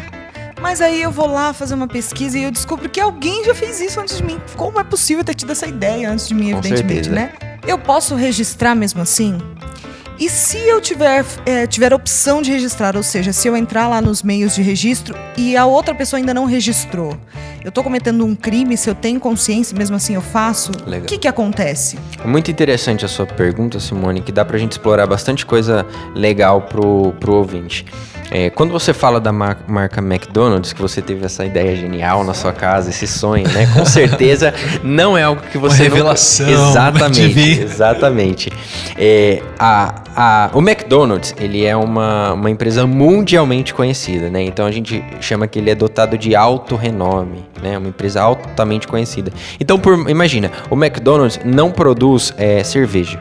Mas 0.62 0.82
aí 0.82 1.02
eu 1.02 1.12
vou 1.12 1.28
lá 1.28 1.54
fazer 1.54 1.74
uma 1.74 1.88
pesquisa 1.88 2.38
e 2.38 2.44
eu 2.44 2.52
descubro 2.52 2.90
que 2.90 3.00
alguém 3.00 3.46
já 3.46 3.56
fez 3.56 3.80
isso 3.80 4.00
antes 4.00 4.18
de 4.18 4.24
mim. 4.24 4.42
Como 4.58 4.78
é 4.80 4.84
possível 4.84 5.24
ter 5.24 5.34
tido 5.34 5.52
essa 5.54 5.66
ideia 5.66 6.10
antes 6.12 6.28
de 6.28 6.34
mim, 6.34 6.52
Com 6.52 6.58
evidentemente, 6.58 7.08
certeza. 7.10 7.16
né? 7.16 7.32
Eu 7.66 7.78
posso 7.78 8.16
registrar 8.16 8.76
mesmo 8.76 9.02
assim? 9.02 9.38
E 10.20 10.30
se 10.30 10.58
eu 10.58 10.82
tiver, 10.82 11.26
é, 11.46 11.66
tiver 11.66 11.94
a 11.94 11.96
opção 11.96 12.42
de 12.42 12.52
registrar, 12.52 12.98
ou 12.98 13.04
seja, 13.04 13.32
se 13.32 13.48
eu 13.48 13.56
entrar 13.56 13.88
lá 13.88 14.02
nos 14.02 14.22
meios 14.22 14.54
de 14.54 14.62
registro 14.62 15.16
e 15.38 15.56
a 15.56 15.66
outra 15.66 15.96
pessoa 15.96 16.18
ainda 16.18 16.34
não 16.34 16.44
registrou, 16.44 17.18
eu 17.64 17.70
estou 17.70 17.82
cometendo 17.82 18.26
um 18.26 18.36
crime, 18.36 18.76
se 18.76 18.90
eu 18.90 18.96
tenho 18.96 19.18
consciência, 19.18 19.78
mesmo 19.78 19.96
assim 19.96 20.16
eu 20.16 20.22
faço, 20.22 20.72
o 20.72 21.02
que, 21.06 21.18
que 21.18 21.28
acontece? 21.28 21.98
É 22.22 22.28
muito 22.28 22.52
interessante 22.52 23.06
a 23.06 23.08
sua 23.08 23.26
pergunta, 23.26 23.80
Simone, 23.80 24.22
que 24.22 24.32
dá 24.32 24.44
pra 24.44 24.58
gente 24.58 24.74
explorar 24.74 25.08
bastante 25.08 25.46
coisa 25.46 25.86
legal 26.14 26.64
pro, 26.64 27.14
pro 27.14 27.36
ouvinte. 27.36 27.86
É, 28.32 28.50
quando 28.50 28.72
você 28.72 28.94
fala 28.94 29.20
da 29.20 29.32
mar- 29.32 29.58
marca 29.68 30.00
McDonald's, 30.02 30.72
que 30.72 30.82
você 30.82 31.02
teve 31.02 31.26
essa 31.26 31.44
ideia 31.46 31.76
genial 31.76 32.24
na 32.24 32.34
sua 32.34 32.54
casa, 32.54 32.90
esse 32.90 33.08
sonho, 33.08 33.48
né? 33.50 33.68
Com 33.74 33.84
certeza 33.86 34.54
não 34.84 35.18
é 35.18 35.24
algo 35.24 35.42
que 35.52 35.58
você. 35.58 35.84
nunca- 35.84 35.96
revelação, 35.96 36.48
Exatamente. 36.50 37.22
adivinha. 37.24 37.64
Exatamente. 37.64 38.52
É, 38.98 39.42
a, 39.58 39.96
a, 40.16 40.50
o 40.54 40.60
McDonald's, 40.60 41.34
ele 41.40 41.66
é 41.66 41.76
uma, 41.76 42.34
uma 42.34 42.50
empresa 42.52 42.86
mundialmente 42.86 43.74
conhecida, 43.74 44.30
né? 44.30 44.44
Então 44.44 44.66
a 44.66 44.72
gente 44.72 45.04
chama 45.20 45.48
que 45.48 45.58
ele 45.58 45.70
é 45.72 45.76
dotado 45.76 46.18
de 46.18 46.36
alto 46.36 46.76
renome, 46.76 47.44
né? 47.64 47.78
Uma 47.78 47.88
empresa 47.90 48.22
altamente 48.22 48.88
conhecida. 48.88 49.32
Então, 49.60 49.80
por, 49.80 50.08
imagina, 50.10 50.52
o 50.70 50.76
McDonald's 50.76 51.40
não 51.44 51.72
produz 51.72 52.32
é, 52.38 52.64
cerveja, 52.64 53.20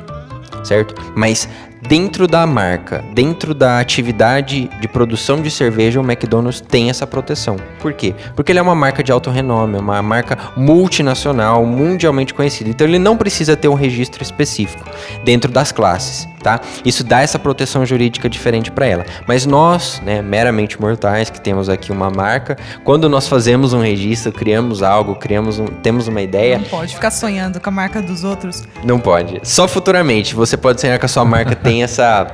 certo? 0.64 0.94
Mas 1.16 1.48
dentro 1.86 2.26
da 2.26 2.46
marca, 2.46 3.04
dentro 3.14 3.54
da 3.54 3.78
atividade 3.78 4.68
de 4.80 4.88
produção 4.88 5.40
de 5.40 5.50
cerveja, 5.50 6.00
o 6.00 6.04
McDonald's 6.04 6.60
tem 6.60 6.90
essa 6.90 7.06
proteção. 7.06 7.56
Por 7.80 7.92
quê? 7.92 8.14
Porque 8.34 8.52
ele 8.52 8.58
é 8.58 8.62
uma 8.62 8.74
marca 8.74 9.02
de 9.02 9.12
alto 9.12 9.30
renome, 9.30 9.76
é 9.76 9.80
uma 9.80 10.02
marca 10.02 10.36
multinacional, 10.56 11.64
mundialmente 11.66 12.32
conhecida. 12.32 12.70
Então 12.70 12.86
ele 12.86 12.98
não 12.98 13.16
precisa 13.16 13.56
ter 13.56 13.68
um 13.68 13.74
registro 13.74 14.22
específico 14.22 14.84
dentro 15.24 15.50
das 15.50 15.70
classes, 15.72 16.26
tá? 16.42 16.60
Isso 16.84 17.04
dá 17.04 17.20
essa 17.20 17.38
proteção 17.38 17.84
jurídica 17.84 18.28
diferente 18.28 18.70
para 18.70 18.86
ela. 18.86 19.06
Mas 19.26 19.44
nós, 19.44 20.00
né, 20.04 20.22
meramente 20.22 20.80
mortais, 20.80 21.30
que 21.30 21.40
temos 21.40 21.68
aqui 21.68 21.92
uma 21.92 22.10
marca, 22.10 22.56
quando 22.84 23.08
nós 23.08 23.28
fazemos 23.28 23.72
um 23.72 23.80
registro, 23.80 24.32
criamos 24.32 24.82
algo, 24.82 25.14
criamos 25.14 25.58
um, 25.58 25.66
temos 25.66 26.08
uma 26.08 26.22
ideia, 26.22 26.58
Não 26.58 26.64
pode 26.64 26.94
ficar 26.94 27.10
sonhando 27.10 27.60
com 27.60 27.68
a 27.68 27.72
marca 27.72 28.00
dos 28.00 28.24
outros. 28.24 28.64
não 28.84 28.98
pode. 28.98 29.40
Só 29.42 29.68
futuramente. 29.68 30.34
Você 30.34 30.56
pode 30.56 30.80
sonhar 30.80 30.98
que 30.98 31.04
a 31.04 31.08
sua 31.08 31.24
marca 31.24 31.54
tem 31.68 31.82
essa, 31.82 32.26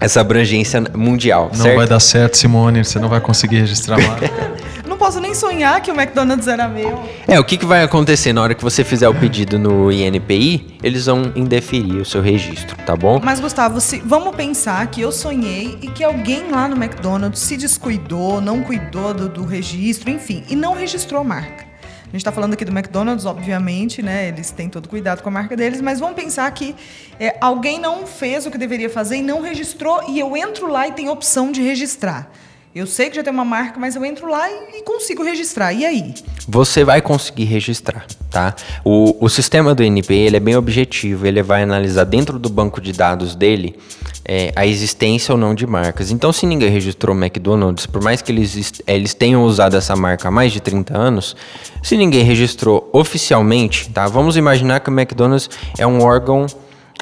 essa 0.00 0.20
abrangência 0.20 0.82
mundial, 0.94 1.50
Não 1.54 1.64
certo? 1.64 1.76
vai 1.76 1.86
dar 1.86 2.00
certo, 2.00 2.36
Simone. 2.36 2.84
Você 2.84 2.98
não 2.98 3.08
vai 3.08 3.20
conseguir 3.20 3.60
registrar 3.60 3.96
mais. 3.96 4.30
Não 4.86 4.98
posso 4.98 5.20
nem 5.20 5.34
sonhar 5.34 5.80
que 5.80 5.90
o 5.90 5.94
McDonald's 5.94 6.46
era 6.46 6.68
meu. 6.68 7.02
É, 7.26 7.40
o 7.40 7.44
que, 7.44 7.56
que 7.56 7.66
vai 7.66 7.82
acontecer 7.82 8.32
na 8.32 8.40
hora 8.40 8.54
que 8.54 8.62
você 8.62 8.84
fizer 8.84 9.08
o 9.08 9.14
pedido 9.14 9.58
no 9.58 9.90
INPI? 9.90 10.78
Eles 10.80 11.06
vão 11.06 11.32
indeferir 11.34 11.96
o 11.96 12.04
seu 12.04 12.20
registro, 12.22 12.76
tá 12.86 12.94
bom? 12.94 13.20
Mas, 13.20 13.40
Gustavo, 13.40 13.80
se, 13.80 14.00
vamos 14.04 14.36
pensar 14.36 14.86
que 14.88 15.00
eu 15.00 15.10
sonhei 15.10 15.78
e 15.82 15.88
que 15.88 16.04
alguém 16.04 16.50
lá 16.50 16.68
no 16.68 16.76
McDonald's 16.76 17.40
se 17.40 17.56
descuidou, 17.56 18.40
não 18.40 18.62
cuidou 18.62 19.12
do, 19.12 19.28
do 19.28 19.44
registro, 19.44 20.08
enfim, 20.08 20.44
e 20.48 20.54
não 20.54 20.74
registrou 20.74 21.22
a 21.22 21.24
marca. 21.24 21.71
Gente 22.12 22.20
está 22.20 22.30
falando 22.30 22.52
aqui 22.52 22.62
do 22.62 22.70
McDonald's, 22.70 23.24
obviamente, 23.24 24.02
né? 24.02 24.28
Eles 24.28 24.50
têm 24.50 24.68
todo 24.68 24.86
cuidado 24.86 25.22
com 25.22 25.30
a 25.30 25.32
marca 25.32 25.56
deles, 25.56 25.80
mas 25.80 25.98
vamos 25.98 26.14
pensar 26.14 26.50
que 26.50 26.76
é, 27.18 27.38
alguém 27.40 27.80
não 27.80 28.06
fez 28.06 28.44
o 28.44 28.50
que 28.50 28.58
deveria 28.58 28.90
fazer 28.90 29.16
e 29.16 29.22
não 29.22 29.40
registrou, 29.40 30.02
e 30.06 30.20
eu 30.20 30.36
entro 30.36 30.70
lá 30.70 30.86
e 30.86 30.92
tem 30.92 31.08
opção 31.08 31.50
de 31.50 31.62
registrar. 31.62 32.30
Eu 32.74 32.86
sei 32.86 33.08
que 33.08 33.16
já 33.16 33.22
tem 33.22 33.32
uma 33.32 33.46
marca, 33.46 33.80
mas 33.80 33.96
eu 33.96 34.04
entro 34.04 34.26
lá 34.26 34.46
e, 34.50 34.82
consigo 34.82 35.22
registrar. 35.22 35.72
E 35.72 35.86
aí? 35.86 36.14
Você 36.46 36.84
vai 36.84 37.00
conseguir 37.00 37.44
registrar, 37.44 38.06
tá? 38.30 38.54
O, 38.84 39.24
o 39.24 39.28
sistema 39.30 39.74
do 39.74 39.82
INPI 39.82 40.14
ele 40.14 40.36
é 40.36 40.40
bem 40.40 40.56
objetivo, 40.56 41.26
ele 41.26 41.42
vai 41.42 41.62
analisar 41.62 42.04
dentro 42.04 42.38
do 42.38 42.50
banco 42.50 42.78
de 42.78 42.92
dados 42.92 43.34
dele 43.34 43.78
é, 44.24 44.52
a 44.54 44.66
existência 44.66 45.32
ou 45.32 45.38
não 45.38 45.54
de 45.54 45.66
marcas. 45.66 46.10
Então, 46.10 46.32
se 46.32 46.46
ninguém 46.46 46.70
registrou 46.70 47.16
McDonald's, 47.16 47.86
por 47.86 48.02
mais 48.02 48.22
que 48.22 48.30
eles, 48.30 48.80
eles 48.86 49.14
tenham 49.14 49.44
usado 49.44 49.76
essa 49.76 49.96
marca 49.96 50.28
há 50.28 50.30
mais 50.30 50.52
de 50.52 50.60
30 50.60 50.96
anos, 50.96 51.36
se 51.82 51.96
ninguém 51.96 52.22
registrou 52.22 52.88
oficialmente, 52.92 53.90
tá? 53.90 54.06
Vamos 54.06 54.36
imaginar 54.36 54.80
que 54.80 54.90
o 54.90 54.92
McDonald's 54.92 55.50
é 55.78 55.86
um 55.86 56.02
órgão 56.02 56.46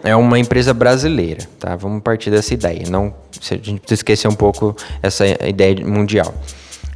é 0.03 0.17
uma 0.17 0.39
empresa 0.39 0.73
brasileira, 0.73 1.47
tá? 1.59 1.77
Vamos 1.77 2.03
partir 2.03 2.31
dessa 2.31 2.55
ideia. 2.55 2.89
Não, 2.89 3.13
se 3.39 3.55
a 3.55 3.57
gente 3.57 3.81
precisa 3.81 3.99
esquecer 3.99 4.29
um 4.29 4.35
pouco 4.35 4.75
essa 5.03 5.27
ideia 5.47 5.85
mundial. 5.85 6.35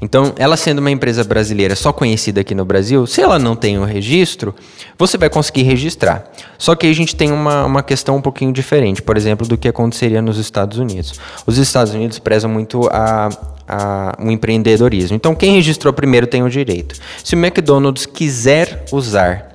Então, 0.01 0.35
ela 0.37 0.57
sendo 0.57 0.81
uma 0.81 0.91
empresa 0.91 1.25
brasileira 1.25 1.75
só 1.75 1.93
conhecida 1.93 2.41
aqui 2.41 2.55
no 2.55 2.65
Brasil, 2.65 3.07
se 3.07 3.21
ela 3.23 3.39
não 3.39 3.57
tem 3.57 3.79
o 3.79 3.85
registro, 3.85 4.55
você 4.99 5.17
vai 5.17 5.31
conseguir 5.31 5.63
registrar. 5.63 6.31
Só 6.59 6.75
que 6.75 6.87
aí 6.87 6.93
a 6.93 6.95
gente 6.95 7.17
tem 7.17 7.33
uma, 7.33 7.65
uma 7.65 7.83
questão 7.83 8.17
um 8.17 8.21
pouquinho 8.21 8.53
diferente, 8.53 9.01
por 9.01 9.17
exemplo, 9.17 9.47
do 9.47 9.57
que 9.57 9.69
aconteceria 9.69 10.21
nos 10.21 10.39
Estados 10.39 10.79
Unidos. 10.79 11.19
Os 11.47 11.59
Estados 11.59 11.95
Unidos 11.95 12.19
prezam 12.19 12.51
muito 12.51 12.89
a, 12.93 13.29
a, 13.67 14.17
o 14.19 14.31
empreendedorismo. 14.31 15.17
Então, 15.17 15.35
quem 15.35 15.55
registrou 15.55 15.93
primeiro 15.93 16.27
tem 16.27 16.43
o 16.43 16.51
direito. 16.51 17.01
Se 17.23 17.35
o 17.35 17.39
McDonald's 17.39 18.07
quiser 18.07 18.85
usar 18.93 19.55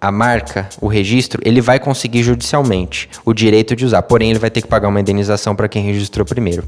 a 0.00 0.10
marca, 0.10 0.68
o 0.80 0.86
registro, 0.86 1.42
ele 1.44 1.60
vai 1.60 1.78
conseguir 1.78 2.22
judicialmente 2.22 3.08
o 3.24 3.34
direito 3.34 3.76
de 3.76 3.84
usar. 3.84 4.02
Porém, 4.02 4.30
ele 4.30 4.38
vai 4.38 4.50
ter 4.50 4.62
que 4.62 4.68
pagar 4.68 4.88
uma 4.88 5.00
indenização 5.00 5.54
para 5.54 5.68
quem 5.68 5.84
registrou 5.84 6.24
primeiro. 6.24 6.64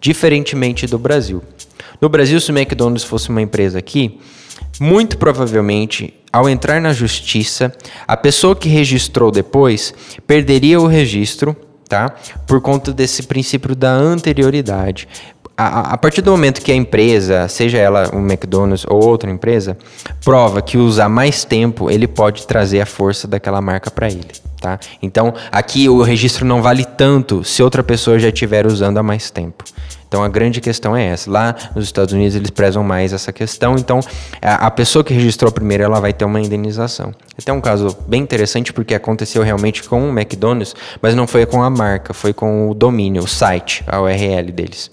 Diferentemente 0.00 0.86
do 0.86 0.98
Brasil. 0.98 1.42
No 2.00 2.08
Brasil, 2.08 2.40
se 2.40 2.50
o 2.50 2.56
McDonald's 2.58 3.04
fosse 3.04 3.28
uma 3.30 3.40
empresa 3.42 3.78
aqui, 3.78 4.20
muito 4.80 5.16
provavelmente, 5.18 6.12
ao 6.32 6.48
entrar 6.48 6.80
na 6.80 6.92
justiça, 6.92 7.72
a 8.06 8.16
pessoa 8.16 8.54
que 8.54 8.68
registrou 8.68 9.30
depois 9.30 9.94
perderia 10.26 10.78
o 10.80 10.86
registro, 10.86 11.56
tá? 11.88 12.10
Por 12.46 12.60
conta 12.60 12.92
desse 12.92 13.22
princípio 13.22 13.74
da 13.74 13.90
anterioridade. 13.92 15.08
A, 15.56 15.92
a- 15.94 15.96
partir 15.96 16.20
do 16.20 16.30
momento 16.30 16.60
que 16.60 16.70
a 16.70 16.74
empresa, 16.74 17.48
seja 17.48 17.78
ela 17.78 18.10
um 18.14 18.20
McDonald's 18.20 18.84
ou 18.86 19.02
outra 19.02 19.30
empresa, 19.30 19.78
prova 20.22 20.60
que 20.60 20.76
usar 20.76 21.08
mais 21.08 21.44
tempo, 21.44 21.90
ele 21.90 22.06
pode 22.06 22.46
trazer 22.46 22.80
a 22.82 22.86
força 22.86 23.26
daquela 23.26 23.62
marca 23.62 23.90
para 23.90 24.08
ele, 24.08 24.26
tá? 24.60 24.78
Então, 25.00 25.32
aqui 25.50 25.88
o 25.88 26.02
registro 26.02 26.44
não 26.44 26.60
vale 26.60 26.84
tanto 26.84 27.42
se 27.42 27.62
outra 27.62 27.82
pessoa 27.82 28.18
já 28.18 28.28
estiver 28.28 28.66
usando 28.66 28.98
há 28.98 29.02
mais 29.02 29.30
tempo. 29.30 29.64
Então, 30.08 30.22
a 30.22 30.28
grande 30.28 30.60
questão 30.60 30.96
é 30.96 31.06
essa. 31.06 31.30
Lá 31.30 31.54
nos 31.74 31.84
Estados 31.84 32.14
Unidos, 32.14 32.36
eles 32.36 32.50
prezam 32.50 32.84
mais 32.84 33.12
essa 33.12 33.32
questão. 33.32 33.74
Então, 33.76 34.00
a, 34.40 34.70
pessoa 34.70 35.02
que 35.02 35.12
registrou 35.12 35.50
primeiro, 35.50 35.82
ela 35.82 36.00
vai 36.00 36.12
ter 36.12 36.24
uma 36.24 36.40
indenização. 36.40 37.12
Até 37.36 37.52
um 37.52 37.60
caso 37.60 37.96
bem 38.06 38.22
interessante, 38.22 38.72
porque 38.72 38.94
aconteceu 38.94 39.42
realmente 39.42 39.82
com 39.82 40.08
o 40.08 40.18
McDonald's, 40.18 40.74
mas 41.02 41.14
não 41.14 41.26
foi 41.26 41.44
com 41.44 41.62
a 41.62 41.68
marca, 41.68 42.14
foi 42.14 42.32
com 42.32 42.70
o 42.70 42.74
domínio, 42.74 43.24
o 43.24 43.26
site, 43.26 43.84
a 43.86 44.00
URL 44.00 44.52
deles. 44.52 44.90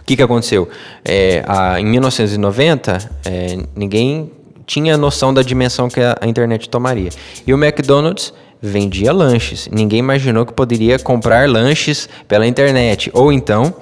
O 0.00 0.04
que, 0.06 0.16
que 0.16 0.22
aconteceu? 0.22 0.68
É, 1.02 1.42
a- 1.48 1.80
em 1.80 1.86
1990, 1.86 3.10
é, 3.24 3.58
ninguém 3.74 4.30
tinha 4.66 4.96
noção 4.98 5.32
da 5.32 5.42
dimensão 5.42 5.88
que 5.88 6.00
a, 6.00 6.16
a 6.20 6.26
internet 6.26 6.68
tomaria. 6.68 7.08
E 7.46 7.54
o 7.54 7.62
McDonald's 7.62 8.32
vendia 8.60 9.12
lanches. 9.12 9.68
Ninguém 9.70 9.98
imaginou 9.98 10.46
que 10.46 10.52
poderia 10.52 10.98
comprar 10.98 11.48
lanches 11.48 12.08
pela 12.26 12.46
internet. 12.46 13.10
Ou 13.12 13.32
então, 13.32 13.74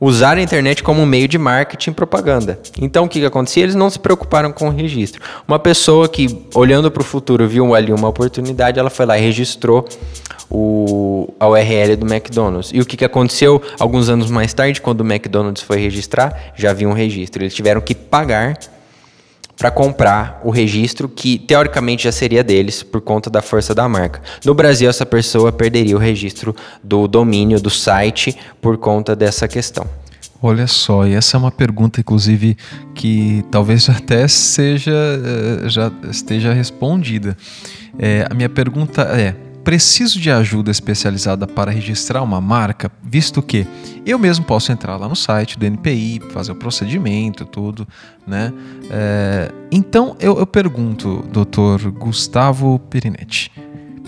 usar 0.00 0.36
a 0.36 0.42
internet 0.42 0.82
como 0.82 1.00
um 1.00 1.06
meio 1.06 1.26
de 1.26 1.38
marketing 1.38 1.90
e 1.90 1.94
propaganda. 1.94 2.58
Então, 2.80 3.04
o 3.04 3.08
que, 3.08 3.20
que 3.20 3.26
acontecia? 3.26 3.62
Eles 3.62 3.74
não 3.74 3.88
se 3.88 3.98
preocuparam 3.98 4.52
com 4.52 4.68
o 4.68 4.70
registro. 4.70 5.22
Uma 5.46 5.58
pessoa 5.58 6.08
que, 6.08 6.46
olhando 6.54 6.90
para 6.90 7.00
o 7.00 7.04
futuro, 7.04 7.46
viu 7.48 7.74
ali 7.74 7.92
uma 7.92 8.08
oportunidade, 8.08 8.78
ela 8.78 8.90
foi 8.90 9.06
lá 9.06 9.18
e 9.18 9.20
registrou 9.20 9.86
o, 10.50 11.32
a 11.40 11.48
URL 11.48 11.96
do 11.96 12.06
McDonald's. 12.06 12.70
E 12.72 12.80
o 12.80 12.84
que, 12.84 12.96
que 12.96 13.04
aconteceu 13.04 13.60
alguns 13.78 14.08
anos 14.08 14.30
mais 14.30 14.52
tarde, 14.52 14.80
quando 14.80 15.00
o 15.00 15.04
McDonald's 15.04 15.62
foi 15.62 15.78
registrar, 15.78 16.52
já 16.54 16.70
havia 16.70 16.88
um 16.88 16.92
registro. 16.92 17.42
Eles 17.42 17.54
tiveram 17.54 17.80
que 17.80 17.94
pagar 17.94 18.58
para 19.56 19.70
comprar 19.70 20.40
o 20.44 20.50
registro 20.50 21.08
que 21.08 21.38
teoricamente 21.38 22.04
já 22.04 22.12
seria 22.12 22.44
deles 22.44 22.82
por 22.82 23.00
conta 23.00 23.30
da 23.30 23.40
força 23.40 23.74
da 23.74 23.88
marca. 23.88 24.20
No 24.44 24.54
Brasil, 24.54 24.88
essa 24.88 25.06
pessoa 25.06 25.50
perderia 25.50 25.96
o 25.96 25.98
registro 25.98 26.54
do 26.84 27.08
domínio 27.08 27.58
do 27.60 27.70
site 27.70 28.36
por 28.60 28.76
conta 28.76 29.16
dessa 29.16 29.48
questão. 29.48 29.86
Olha 30.42 30.66
só, 30.66 31.06
e 31.06 31.14
essa 31.14 31.36
é 31.36 31.38
uma 31.38 31.50
pergunta, 31.50 32.00
inclusive, 32.00 32.56
que 32.94 33.42
talvez 33.50 33.88
até 33.90 34.28
seja 34.28 34.92
eh, 34.92 35.68
já 35.68 35.90
esteja 36.10 36.52
respondida. 36.52 37.36
É, 37.98 38.26
a 38.30 38.34
minha 38.34 38.48
pergunta 38.48 39.02
é: 39.02 39.34
preciso 39.66 40.20
de 40.20 40.30
ajuda 40.30 40.70
especializada 40.70 41.44
para 41.44 41.72
registrar 41.72 42.22
uma 42.22 42.40
marca, 42.40 42.88
visto 43.02 43.42
que 43.42 43.66
eu 44.06 44.16
mesmo 44.16 44.44
posso 44.44 44.70
entrar 44.70 44.96
lá 44.96 45.08
no 45.08 45.16
site 45.16 45.58
do 45.58 45.66
NPI, 45.66 46.22
fazer 46.30 46.52
o 46.52 46.54
procedimento, 46.54 47.44
tudo, 47.44 47.86
né? 48.24 48.52
É, 48.88 49.50
então 49.72 50.16
eu, 50.20 50.38
eu 50.38 50.46
pergunto, 50.46 51.24
doutor 51.32 51.90
Gustavo 51.90 52.78
Perinetti 52.78 53.50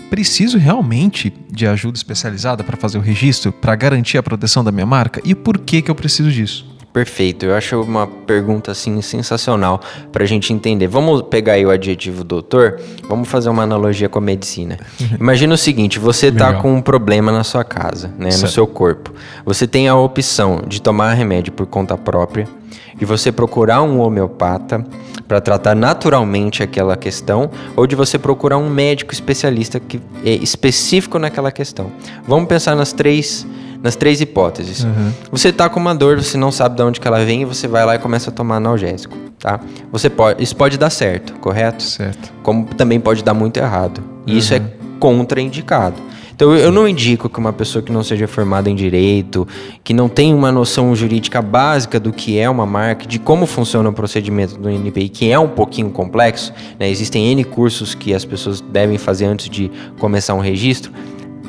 preciso 0.09 0.57
realmente 0.57 1.31
de 1.51 1.67
ajuda 1.67 1.97
especializada 1.97 2.63
para 2.63 2.77
fazer 2.77 2.97
o 2.97 3.01
registro, 3.01 3.51
para 3.51 3.75
garantir 3.75 4.17
a 4.17 4.23
proteção 4.23 4.63
da 4.63 4.71
minha 4.71 4.85
marca? 4.85 5.21
E 5.25 5.35
por 5.35 5.57
que, 5.59 5.81
que 5.81 5.91
eu 5.91 5.95
preciso 5.95 6.31
disso? 6.31 6.65
Perfeito, 6.91 7.45
eu 7.45 7.55
acho 7.55 7.79
uma 7.81 8.07
pergunta 8.07 8.71
assim 8.71 8.99
sensacional 9.01 9.79
para 10.11 10.23
a 10.23 10.27
gente 10.27 10.51
entender. 10.51 10.87
Vamos 10.87 11.21
pegar 11.21 11.53
aí 11.53 11.63
o 11.63 11.69
adjetivo 11.69 12.23
doutor, 12.23 12.79
vamos 13.07 13.29
fazer 13.29 13.47
uma 13.49 13.61
analogia 13.61 14.09
com 14.09 14.17
a 14.17 14.21
medicina. 14.21 14.79
Imagina 15.19 15.53
o 15.53 15.57
seguinte: 15.57 15.99
você 15.99 16.27
está 16.27 16.53
com 16.53 16.73
um 16.73 16.81
problema 16.81 17.31
na 17.31 17.43
sua 17.43 17.63
casa, 17.63 18.11
né, 18.17 18.29
no 18.29 18.47
seu 18.47 18.65
corpo. 18.65 19.13
Você 19.45 19.67
tem 19.67 19.87
a 19.87 19.95
opção 19.95 20.63
de 20.67 20.81
tomar 20.81 21.13
remédio 21.13 21.53
por 21.53 21.67
conta 21.67 21.95
própria, 21.95 22.47
de 22.95 23.05
você 23.05 23.31
procurar 23.31 23.83
um 23.83 23.99
homeopata 23.99 24.83
para 25.27 25.39
tratar 25.39 25.75
naturalmente 25.75 26.63
aquela 26.63 26.97
questão, 26.97 27.51
ou 27.75 27.85
de 27.85 27.95
você 27.95 28.17
procurar 28.17 28.57
um 28.57 28.67
médico 28.67 29.13
especialista 29.13 29.79
que 29.79 30.01
é 30.25 30.31
específico 30.31 31.19
naquela 31.19 31.51
questão. 31.51 31.91
Vamos 32.27 32.49
pensar 32.49 32.75
nas 32.75 32.91
três 32.91 33.45
nas 33.81 33.95
três 33.95 34.21
hipóteses. 34.21 34.83
Uhum. 34.83 35.11
Você 35.31 35.51
tá 35.51 35.69
com 35.69 35.79
uma 35.79 35.95
dor, 35.95 36.21
você 36.21 36.37
não 36.37 36.51
sabe 36.51 36.75
de 36.75 36.83
onde 36.83 36.99
que 36.99 37.07
ela 37.07 37.23
vem, 37.23 37.43
e 37.43 37.45
você 37.45 37.67
vai 37.67 37.85
lá 37.85 37.95
e 37.95 37.99
começa 37.99 38.29
a 38.29 38.33
tomar 38.33 38.57
analgésico, 38.57 39.15
tá? 39.39 39.59
Você 39.91 40.09
pode, 40.09 40.43
isso 40.43 40.55
pode 40.55 40.77
dar 40.77 40.89
certo, 40.89 41.33
correto? 41.39 41.83
Certo. 41.83 42.33
Como 42.43 42.65
também 42.65 42.99
pode 42.99 43.23
dar 43.23 43.33
muito 43.33 43.57
errado. 43.57 44.01
E 44.25 44.33
uhum. 44.33 44.37
isso 44.37 44.53
é 44.53 44.61
contraindicado. 44.99 46.09
Então 46.39 46.55
eu 46.55 46.71
não 46.71 46.87
indico 46.87 47.27
que 47.27 47.37
uma 47.37 47.51
pessoa 47.51 47.83
que 47.83 47.91
não 47.91 48.01
seja 48.01 48.25
formada 48.25 48.69
em 48.69 48.75
direito, 48.75 49.45
que 49.83 49.93
não 49.93 50.07
tem 50.07 50.33
uma 50.33 50.53
noção 50.53 50.95
jurídica 50.95 51.41
básica 51.41 51.99
do 51.99 52.13
que 52.13 52.39
é 52.39 52.49
uma 52.49 52.65
marca, 52.65 53.05
de 53.05 53.19
como 53.19 53.45
funciona 53.45 53.89
o 53.89 53.91
procedimento 53.91 54.57
do 54.57 54.69
NPI, 54.69 55.09
que 55.09 55.29
é 55.29 55.37
um 55.37 55.49
pouquinho 55.49 55.89
complexo, 55.89 56.53
né? 56.79 56.89
existem 56.89 57.29
N 57.33 57.43
cursos 57.43 57.93
que 57.93 58.13
as 58.13 58.23
pessoas 58.23 58.61
devem 58.61 58.97
fazer 58.97 59.25
antes 59.25 59.49
de 59.49 59.69
começar 59.99 60.33
um 60.33 60.39
registro, 60.39 60.93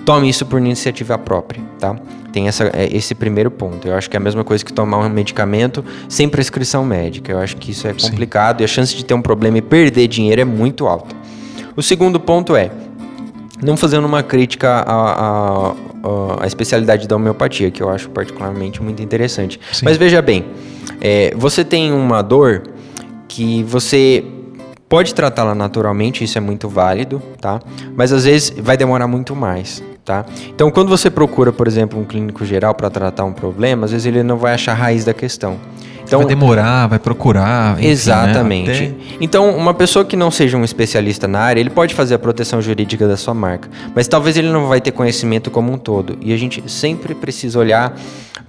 tome 0.04 0.28
isso 0.28 0.44
por 0.44 0.58
iniciativa 0.58 1.16
própria, 1.16 1.62
tá? 1.78 1.96
Tem 2.32 2.48
essa, 2.48 2.70
é, 2.72 2.88
esse 2.94 3.14
primeiro 3.14 3.50
ponto. 3.50 3.86
Eu 3.88 3.94
acho 3.94 4.08
que 4.08 4.16
é 4.16 4.18
a 4.18 4.22
mesma 4.22 4.44
coisa 4.44 4.64
que 4.64 4.72
tomar 4.72 4.98
um 4.98 5.08
medicamento 5.08 5.84
sem 6.08 6.28
prescrição 6.28 6.84
médica. 6.84 7.32
Eu 7.32 7.38
acho 7.38 7.56
que 7.56 7.70
isso 7.72 7.86
é 7.86 7.92
complicado 7.92 8.58
Sim. 8.58 8.62
e 8.62 8.64
a 8.64 8.68
chance 8.68 8.94
de 8.94 9.04
ter 9.04 9.14
um 9.14 9.22
problema 9.22 9.58
e 9.58 9.62
perder 9.62 10.06
dinheiro 10.08 10.40
é 10.40 10.44
muito 10.44 10.86
alta. 10.86 11.14
O 11.76 11.82
segundo 11.82 12.20
ponto 12.20 12.54
é, 12.54 12.70
não 13.62 13.76
fazendo 13.76 14.06
uma 14.06 14.22
crítica 14.22 14.84
à, 14.86 15.72
à, 15.72 15.74
à, 16.42 16.46
especialidade 16.46 17.06
da 17.06 17.16
homeopatia, 17.16 17.70
que 17.70 17.82
eu 17.82 17.88
acho 17.88 18.08
particularmente 18.10 18.82
muito 18.82 19.02
interessante. 19.02 19.60
Sim. 19.72 19.84
Mas 19.84 19.96
veja 19.96 20.22
bem, 20.22 20.46
é, 21.00 21.32
você 21.36 21.64
tem 21.64 21.92
uma 21.92 22.22
dor 22.22 22.62
que 23.28 23.62
você 23.64 24.24
pode 24.88 25.14
tratá-la 25.14 25.54
naturalmente, 25.54 26.24
isso 26.24 26.36
é 26.36 26.40
muito 26.40 26.68
válido, 26.68 27.22
tá? 27.40 27.60
Mas 27.94 28.12
às 28.12 28.24
vezes 28.24 28.50
vai 28.58 28.76
demorar 28.76 29.06
muito 29.06 29.36
mais. 29.36 29.82
Tá? 30.10 30.26
Então, 30.48 30.72
quando 30.72 30.88
você 30.88 31.08
procura, 31.08 31.52
por 31.52 31.68
exemplo, 31.68 31.96
um 31.96 32.04
clínico 32.04 32.44
geral 32.44 32.74
para 32.74 32.90
tratar 32.90 33.24
um 33.24 33.32
problema, 33.32 33.84
às 33.84 33.92
vezes 33.92 34.06
ele 34.06 34.24
não 34.24 34.36
vai 34.36 34.54
achar 34.54 34.72
a 34.72 34.74
raiz 34.74 35.04
da 35.04 35.14
questão. 35.14 35.56
Então, 36.10 36.20
vai 36.20 36.28
demorar, 36.28 36.86
vai 36.88 36.98
procurar. 36.98 37.74
Enfim, 37.74 37.86
né? 37.86 37.90
exatamente. 37.90 38.70
Né? 38.70 38.86
Até... 38.86 39.16
Então, 39.20 39.50
uma 39.56 39.72
pessoa 39.72 40.04
que 40.04 40.16
não 40.16 40.30
seja 40.30 40.56
um 40.56 40.64
especialista 40.64 41.28
na 41.28 41.38
área, 41.38 41.60
ele 41.60 41.70
pode 41.70 41.94
fazer 41.94 42.14
a 42.14 42.18
proteção 42.18 42.60
jurídica 42.60 43.06
da 43.06 43.16
sua 43.16 43.32
marca, 43.32 43.68
mas 43.94 44.08
talvez 44.08 44.36
ele 44.36 44.48
não 44.48 44.66
vai 44.66 44.80
ter 44.80 44.90
conhecimento 44.90 45.50
como 45.50 45.72
um 45.72 45.78
todo. 45.78 46.18
E 46.20 46.32
a 46.32 46.36
gente 46.36 46.62
sempre 46.70 47.14
precisa 47.14 47.58
olhar 47.58 47.94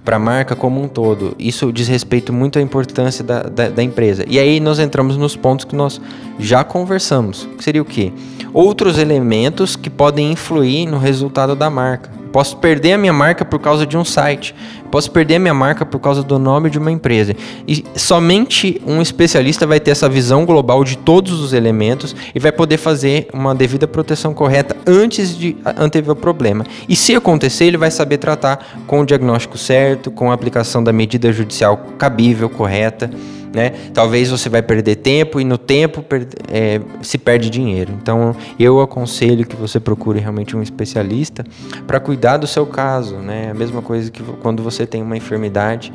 para 0.04 0.16
a 0.16 0.18
marca 0.18 0.56
como 0.56 0.82
um 0.82 0.88
todo. 0.88 1.34
Isso 1.38 1.72
diz 1.72 1.86
respeito 1.86 2.32
muito 2.32 2.58
à 2.58 2.62
importância 2.62 3.22
da, 3.22 3.42
da, 3.44 3.68
da, 3.68 3.82
empresa. 3.82 4.24
E 4.28 4.38
aí 4.38 4.58
nós 4.58 4.78
entramos 4.78 5.16
nos 5.16 5.36
pontos 5.36 5.64
que 5.64 5.76
nós 5.76 6.00
já 6.38 6.64
conversamos. 6.64 7.48
Que 7.56 7.62
seria 7.62 7.82
o 7.82 7.84
quê? 7.84 8.12
Outros 8.52 8.98
elementos 8.98 9.76
que 9.76 9.88
podem 9.88 10.32
influir 10.32 10.86
no 10.86 10.98
resultado 10.98 11.54
da 11.54 11.70
marca. 11.70 12.10
Posso 12.32 12.56
perder 12.56 12.94
a 12.94 12.98
minha 12.98 13.12
marca 13.12 13.44
por 13.44 13.60
causa 13.60 13.86
de 13.86 13.96
um 13.96 14.04
site. 14.04 14.54
Posso 14.92 15.10
perder 15.10 15.38
minha 15.38 15.54
marca 15.54 15.86
por 15.86 15.98
causa 15.98 16.22
do 16.22 16.38
nome 16.38 16.68
de 16.68 16.76
uma 16.76 16.92
empresa. 16.92 17.34
E 17.66 17.82
somente 17.96 18.78
um 18.86 19.00
especialista 19.00 19.66
vai 19.66 19.80
ter 19.80 19.90
essa 19.90 20.06
visão 20.06 20.44
global 20.44 20.84
de 20.84 20.98
todos 20.98 21.40
os 21.40 21.54
elementos 21.54 22.14
e 22.34 22.38
vai 22.38 22.52
poder 22.52 22.76
fazer 22.76 23.26
uma 23.32 23.54
devida 23.54 23.88
proteção 23.88 24.34
correta 24.34 24.76
antes 24.86 25.34
de 25.34 25.56
antever 25.78 26.10
o 26.10 26.16
problema. 26.16 26.66
E 26.86 26.94
se 26.94 27.14
acontecer, 27.14 27.64
ele 27.64 27.78
vai 27.78 27.90
saber 27.90 28.18
tratar 28.18 28.82
com 28.86 29.00
o 29.00 29.06
diagnóstico 29.06 29.56
certo, 29.56 30.10
com 30.10 30.30
a 30.30 30.34
aplicação 30.34 30.84
da 30.84 30.92
medida 30.92 31.32
judicial 31.32 31.78
cabível, 31.96 32.50
correta 32.50 33.10
né? 33.54 33.70
Talvez 33.92 34.30
você 34.30 34.48
vai 34.48 34.62
perder 34.62 34.96
tempo 34.96 35.40
e 35.40 35.44
no 35.44 35.58
tempo 35.58 36.04
é, 36.50 36.80
se 37.02 37.18
perde 37.18 37.50
dinheiro. 37.50 37.92
Então 38.00 38.34
eu 38.58 38.80
aconselho 38.80 39.46
que 39.46 39.54
você 39.54 39.78
procure 39.78 40.18
realmente 40.18 40.56
um 40.56 40.62
especialista 40.62 41.44
para 41.86 42.00
cuidar 42.00 42.38
do 42.38 42.46
seu 42.46 42.64
caso, 42.66 43.16
né? 43.16 43.50
A 43.50 43.54
mesma 43.54 43.82
coisa 43.82 44.10
que 44.10 44.22
quando 44.40 44.62
você 44.62 44.81
tem 44.86 45.02
uma 45.02 45.16
enfermidade 45.16 45.92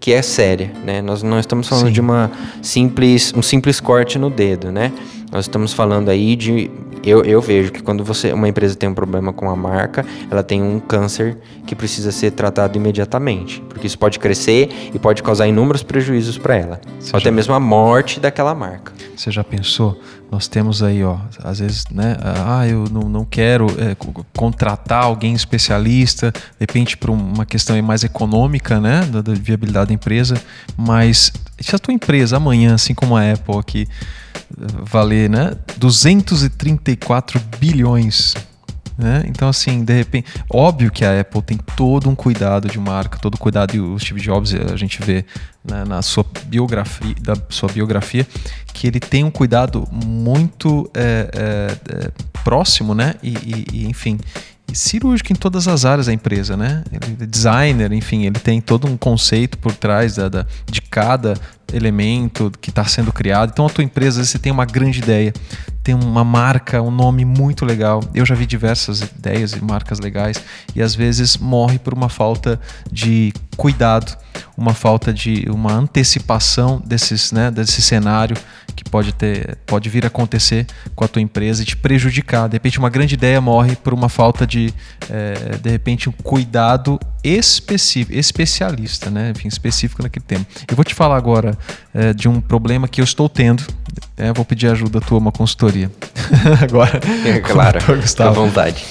que 0.00 0.12
é 0.12 0.20
séria, 0.20 0.70
né? 0.84 1.00
Nós 1.00 1.22
não 1.22 1.38
estamos 1.38 1.66
falando 1.66 1.86
Sim. 1.86 1.92
de 1.92 2.00
uma 2.00 2.30
simples, 2.60 3.32
um 3.34 3.40
simples 3.40 3.80
corte 3.80 4.18
no 4.18 4.28
dedo, 4.28 4.70
né? 4.70 4.92
Nós 5.32 5.46
estamos 5.46 5.72
falando 5.72 6.10
aí 6.10 6.36
de 6.36 6.70
eu, 7.02 7.22
eu 7.24 7.40
vejo 7.40 7.72
que 7.72 7.82
quando 7.82 8.04
você 8.04 8.32
uma 8.32 8.48
empresa 8.48 8.74
tem 8.74 8.88
um 8.88 8.94
problema 8.94 9.32
com 9.32 9.50
a 9.50 9.56
marca, 9.56 10.04
ela 10.30 10.42
tem 10.42 10.62
um 10.62 10.80
câncer 10.80 11.36
que 11.66 11.74
precisa 11.74 12.12
ser 12.12 12.30
tratado 12.30 12.76
imediatamente, 12.78 13.62
porque 13.68 13.86
isso 13.86 13.98
pode 13.98 14.18
crescer 14.18 14.90
e 14.94 14.98
pode 14.98 15.22
causar 15.22 15.46
inúmeros 15.46 15.82
prejuízos 15.82 16.38
para 16.38 16.56
ela, 16.56 16.80
ou 17.12 17.18
até 17.18 17.30
mesmo 17.30 17.52
a 17.54 17.60
morte 17.60 18.20
daquela 18.20 18.54
marca. 18.54 18.93
Você 19.16 19.30
já 19.30 19.44
pensou? 19.44 20.00
Nós 20.30 20.48
temos 20.48 20.82
aí, 20.82 21.04
ó, 21.04 21.18
às 21.42 21.60
vezes, 21.60 21.84
né? 21.90 22.16
Ah, 22.22 22.66
eu 22.66 22.84
não, 22.90 23.02
não 23.02 23.24
quero 23.24 23.66
é, 23.80 23.96
contratar 24.36 25.04
alguém 25.04 25.34
especialista, 25.34 26.32
de 26.32 26.40
repente 26.60 26.96
por 26.96 27.10
uma 27.10 27.46
questão 27.46 27.80
mais 27.82 28.04
econômica, 28.04 28.80
né? 28.80 29.04
Da, 29.04 29.22
da 29.22 29.34
viabilidade 29.34 29.88
da 29.88 29.94
empresa, 29.94 30.40
mas 30.76 31.32
se 31.60 31.74
a 31.74 31.78
tua 31.78 31.94
empresa 31.94 32.36
amanhã, 32.36 32.74
assim 32.74 32.94
como 32.94 33.16
a 33.16 33.32
Apple 33.32 33.58
aqui, 33.58 33.88
valer 34.56 35.28
né, 35.30 35.52
234 35.76 37.40
bilhões. 37.58 38.34
Né? 38.96 39.24
Então, 39.26 39.48
assim, 39.48 39.84
de 39.84 39.92
repente, 39.92 40.28
óbvio 40.48 40.90
que 40.90 41.04
a 41.04 41.20
Apple 41.20 41.42
tem 41.42 41.58
todo 41.76 42.08
um 42.08 42.14
cuidado 42.14 42.68
de 42.68 42.78
marca, 42.78 43.18
todo 43.18 43.36
cuidado, 43.36 43.74
e 43.74 43.80
o 43.80 43.98
Steve 43.98 44.20
Jobs, 44.20 44.54
a 44.54 44.76
gente 44.76 45.02
vê 45.02 45.24
né, 45.64 45.84
na 45.84 46.00
sua 46.00 46.24
biografia, 46.46 47.14
da 47.20 47.34
sua 47.48 47.68
biografia, 47.68 48.26
que 48.72 48.86
ele 48.86 49.00
tem 49.00 49.24
um 49.24 49.30
cuidado 49.30 49.88
muito 49.90 50.88
é, 50.94 51.28
é, 51.34 51.94
é, 51.96 52.10
próximo, 52.44 52.94
né? 52.94 53.14
E, 53.22 53.30
e, 53.30 53.66
e, 53.72 53.86
enfim, 53.86 54.18
cirúrgico 54.74 55.32
em 55.32 55.36
todas 55.36 55.68
as 55.68 55.84
áreas 55.84 56.06
da 56.06 56.12
empresa, 56.12 56.56
né? 56.56 56.82
Ele 56.90 57.16
é 57.22 57.26
designer, 57.26 57.92
enfim, 57.92 58.24
ele 58.24 58.38
tem 58.38 58.60
todo 58.60 58.86
um 58.86 58.96
conceito 58.96 59.56
por 59.58 59.72
trás 59.72 60.16
da, 60.16 60.28
da 60.28 60.46
de 60.66 60.80
cada 60.82 61.34
elemento 61.72 62.52
que 62.60 62.70
está 62.70 62.84
sendo 62.84 63.12
criado. 63.12 63.50
Então 63.52 63.66
a 63.66 63.70
tua 63.70 63.84
empresa, 63.84 64.24
você 64.24 64.38
tem 64.38 64.52
uma 64.52 64.64
grande 64.64 65.00
ideia, 65.00 65.32
tem 65.82 65.94
uma 65.94 66.24
marca, 66.24 66.80
um 66.80 66.90
nome 66.90 67.24
muito 67.24 67.64
legal. 67.64 68.02
Eu 68.14 68.24
já 68.24 68.34
vi 68.34 68.46
diversas 68.46 69.00
ideias 69.00 69.52
e 69.52 69.62
marcas 69.62 69.98
legais 69.98 70.42
e 70.74 70.82
às 70.82 70.94
vezes 70.94 71.36
morre 71.36 71.78
por 71.78 71.92
uma 71.92 72.08
falta 72.08 72.60
de 72.90 73.32
cuidado, 73.56 74.16
uma 74.56 74.74
falta 74.74 75.12
de 75.12 75.46
uma 75.50 75.72
antecipação 75.72 76.82
desses, 76.84 77.32
né, 77.32 77.50
desse 77.50 77.82
cenário 77.82 78.36
que 78.74 78.84
pode 78.84 79.12
ter, 79.12 79.56
pode 79.66 79.88
vir 79.88 80.04
a 80.04 80.08
acontecer 80.08 80.66
com 80.94 81.04
a 81.04 81.08
tua 81.08 81.22
empresa 81.22 81.62
e 81.62 81.64
te 81.64 81.76
prejudicar. 81.76 82.48
De 82.48 82.54
repente, 82.54 82.78
uma 82.78 82.90
grande 82.90 83.14
ideia 83.14 83.40
morre 83.40 83.76
por 83.76 83.94
uma 83.94 84.08
falta 84.08 84.46
de, 84.46 84.72
é, 85.10 85.56
de 85.56 85.70
repente, 85.70 86.08
um 86.08 86.12
cuidado 86.12 86.98
específico, 87.22 88.18
especialista, 88.18 89.10
né? 89.10 89.32
Enfim, 89.34 89.48
específico 89.48 90.02
naquele 90.02 90.24
tema. 90.24 90.46
Eu 90.68 90.76
vou 90.76 90.84
te 90.84 90.94
falar 90.94 91.16
agora 91.16 91.56
é, 91.94 92.12
de 92.12 92.28
um 92.28 92.40
problema 92.40 92.86
que 92.86 93.00
eu 93.00 93.04
estou 93.04 93.28
tendo. 93.28 93.64
É, 94.16 94.32
vou 94.32 94.44
pedir 94.44 94.68
ajuda 94.68 95.00
tua, 95.00 95.18
uma 95.18 95.32
consultoria. 95.32 95.90
agora. 96.62 97.00
É, 97.26 97.40
claro, 97.40 97.78
à 98.18 98.30
vontade. 98.30 98.84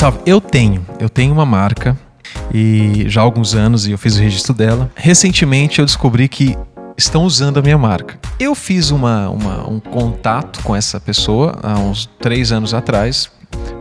Gustavo, 0.00 0.18
eu 0.24 0.40
tenho, 0.40 0.86
eu 0.98 1.10
tenho 1.10 1.30
uma 1.30 1.44
marca 1.44 1.94
e 2.54 3.04
já 3.06 3.20
há 3.20 3.24
alguns 3.24 3.54
anos 3.54 3.86
e 3.86 3.90
eu 3.90 3.98
fiz 3.98 4.16
o 4.16 4.20
registro 4.22 4.54
dela. 4.54 4.90
Recentemente 4.94 5.78
eu 5.78 5.84
descobri 5.84 6.26
que 6.26 6.56
estão 6.96 7.24
usando 7.24 7.58
a 7.58 7.62
minha 7.62 7.76
marca. 7.76 8.18
Eu 8.38 8.54
fiz 8.54 8.90
uma, 8.90 9.28
uma 9.28 9.68
um 9.68 9.78
contato 9.78 10.62
com 10.62 10.74
essa 10.74 10.98
pessoa 10.98 11.58
há 11.62 11.78
uns 11.78 12.08
três 12.18 12.50
anos 12.50 12.72
atrás 12.72 13.30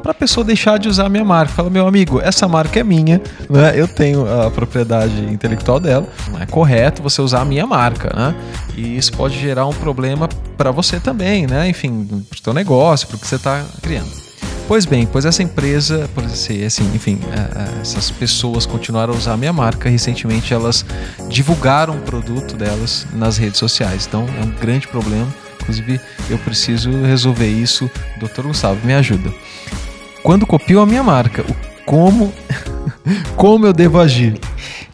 para 0.04 0.12
a 0.12 0.14
pessoa 0.14 0.44
deixar 0.44 0.78
de 0.78 0.90
usar 0.90 1.06
a 1.06 1.10
minha 1.10 1.24
marca. 1.24 1.54
Fala, 1.54 1.70
meu 1.70 1.88
amigo, 1.88 2.20
essa 2.20 2.50
marca 2.50 2.82
é 2.82 2.84
minha, 2.84 3.22
né? 3.50 3.80
Eu 3.80 3.88
tenho 3.88 4.28
a 4.30 4.52
propriedade 4.52 5.22
intelectual 5.32 5.80
dela. 5.80 6.06
Não 6.30 6.42
é 6.42 6.46
correto 6.46 7.02
você 7.02 7.22
usar 7.22 7.44
a 7.44 7.46
minha 7.46 7.66
marca, 7.66 8.14
né? 8.14 8.36
E 8.76 8.98
isso 8.98 9.14
pode 9.14 9.40
gerar 9.40 9.66
um 9.68 9.74
problema 9.74 10.28
para 10.58 10.70
você 10.70 11.00
também, 11.00 11.48
né? 11.48 11.70
Enfim, 11.70 12.06
para 12.30 12.36
o 12.36 12.44
seu 12.44 12.54
negócio, 12.54 13.08
para 13.08 13.16
o 13.16 13.20
que 13.20 13.26
você 13.26 13.36
está 13.36 13.64
criando. 13.82 14.29
Pois 14.70 14.86
bem, 14.86 15.08
pois 15.08 15.26
essa 15.26 15.42
empresa, 15.42 16.08
por 16.14 16.24
assim, 16.24 16.64
enfim, 16.94 17.20
é, 17.32 17.80
é, 17.80 17.82
essas 17.82 18.12
pessoas 18.12 18.68
continuaram 18.68 19.16
a 19.16 19.18
usar 19.18 19.34
a 19.34 19.38
minha 19.38 19.52
marca. 19.52 19.90
Recentemente 19.90 20.54
elas 20.54 20.86
divulgaram 21.28 21.98
o 21.98 22.02
produto 22.02 22.56
delas 22.56 23.08
nas 23.12 23.36
redes 23.36 23.58
sociais. 23.58 24.06
Então 24.06 24.28
é 24.40 24.44
um 24.44 24.52
grande 24.52 24.88
problema. 24.88 25.28
Inclusive, 25.60 26.00
eu 26.30 26.38
preciso 26.38 26.92
resolver 27.02 27.48
isso. 27.48 27.90
Doutor 28.20 28.46
Gustavo, 28.46 28.86
me 28.86 28.94
ajuda. 28.94 29.34
Quando 30.22 30.46
copiam 30.46 30.84
a 30.84 30.86
minha 30.86 31.02
marca, 31.02 31.44
como, 31.84 32.32
como 33.36 33.66
eu 33.66 33.74
devo 33.74 34.00
agir? 34.00 34.40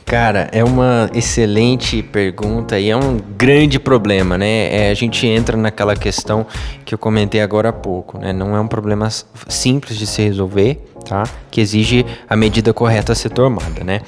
Cara, 0.05 0.47
é 0.51 0.63
uma 0.63 1.09
excelente 1.15 2.03
pergunta 2.03 2.79
e 2.79 2.91
é 2.91 2.95
um 2.95 3.17
grande 3.17 3.79
problema, 3.79 4.37
né? 4.37 4.71
É, 4.71 4.91
a 4.91 4.93
gente 4.93 5.25
entra 5.25 5.57
naquela 5.57 5.95
questão 5.95 6.45
que 6.85 6.93
eu 6.93 6.97
comentei 6.99 7.41
agora 7.41 7.69
há 7.69 7.73
pouco, 7.73 8.19
né? 8.19 8.31
Não 8.31 8.55
é 8.55 8.59
um 8.59 8.67
problema 8.67 9.09
simples 9.49 9.97
de 9.97 10.05
se 10.05 10.21
resolver, 10.21 10.79
tá? 11.09 11.23
Que 11.49 11.59
exige 11.59 12.05
a 12.29 12.35
medida 12.35 12.71
correta 12.71 13.13
a 13.13 13.15
ser 13.15 13.29
tomada, 13.29 13.83
né? 13.83 14.01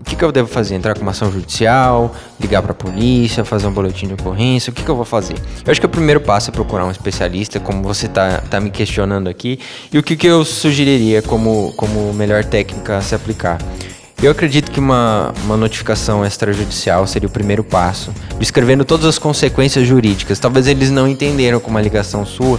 O 0.00 0.04
que, 0.04 0.14
que 0.14 0.24
eu 0.24 0.30
devo 0.30 0.46
fazer? 0.46 0.76
Entrar 0.76 0.94
com 0.94 1.02
uma 1.02 1.10
ação 1.10 1.32
judicial, 1.32 2.14
ligar 2.38 2.62
para 2.62 2.70
a 2.70 2.74
polícia, 2.74 3.44
fazer 3.44 3.66
um 3.66 3.72
boletim 3.72 4.06
de 4.06 4.14
ocorrência? 4.14 4.70
O 4.70 4.74
que, 4.74 4.84
que 4.84 4.88
eu 4.88 4.94
vou 4.94 5.04
fazer? 5.04 5.34
Eu 5.66 5.70
acho 5.72 5.80
que 5.80 5.86
o 5.86 5.88
primeiro 5.88 6.20
passo 6.20 6.50
é 6.50 6.52
procurar 6.52 6.84
um 6.84 6.92
especialista, 6.92 7.58
como 7.58 7.82
você 7.82 8.06
tá, 8.06 8.40
tá 8.48 8.60
me 8.60 8.70
questionando 8.70 9.28
aqui, 9.28 9.58
e 9.92 9.98
o 9.98 10.02
que, 10.02 10.14
que 10.14 10.28
eu 10.28 10.44
sugeriria 10.44 11.22
como, 11.22 11.72
como 11.76 12.14
melhor 12.14 12.44
técnica 12.44 12.98
a 12.98 13.00
se 13.00 13.16
aplicar? 13.16 13.58
Eu 14.24 14.30
acredito 14.30 14.70
que 14.70 14.80
uma, 14.80 15.34
uma 15.44 15.54
notificação 15.54 16.24
extrajudicial 16.24 17.06
seria 17.06 17.28
o 17.28 17.30
primeiro 17.30 17.62
passo, 17.62 18.10
descrevendo 18.38 18.82
todas 18.82 19.04
as 19.04 19.18
consequências 19.18 19.86
jurídicas. 19.86 20.38
Talvez 20.38 20.66
eles 20.66 20.90
não 20.90 21.06
entenderam 21.06 21.60
com 21.60 21.70
uma 21.70 21.82
ligação 21.82 22.24
sua 22.24 22.58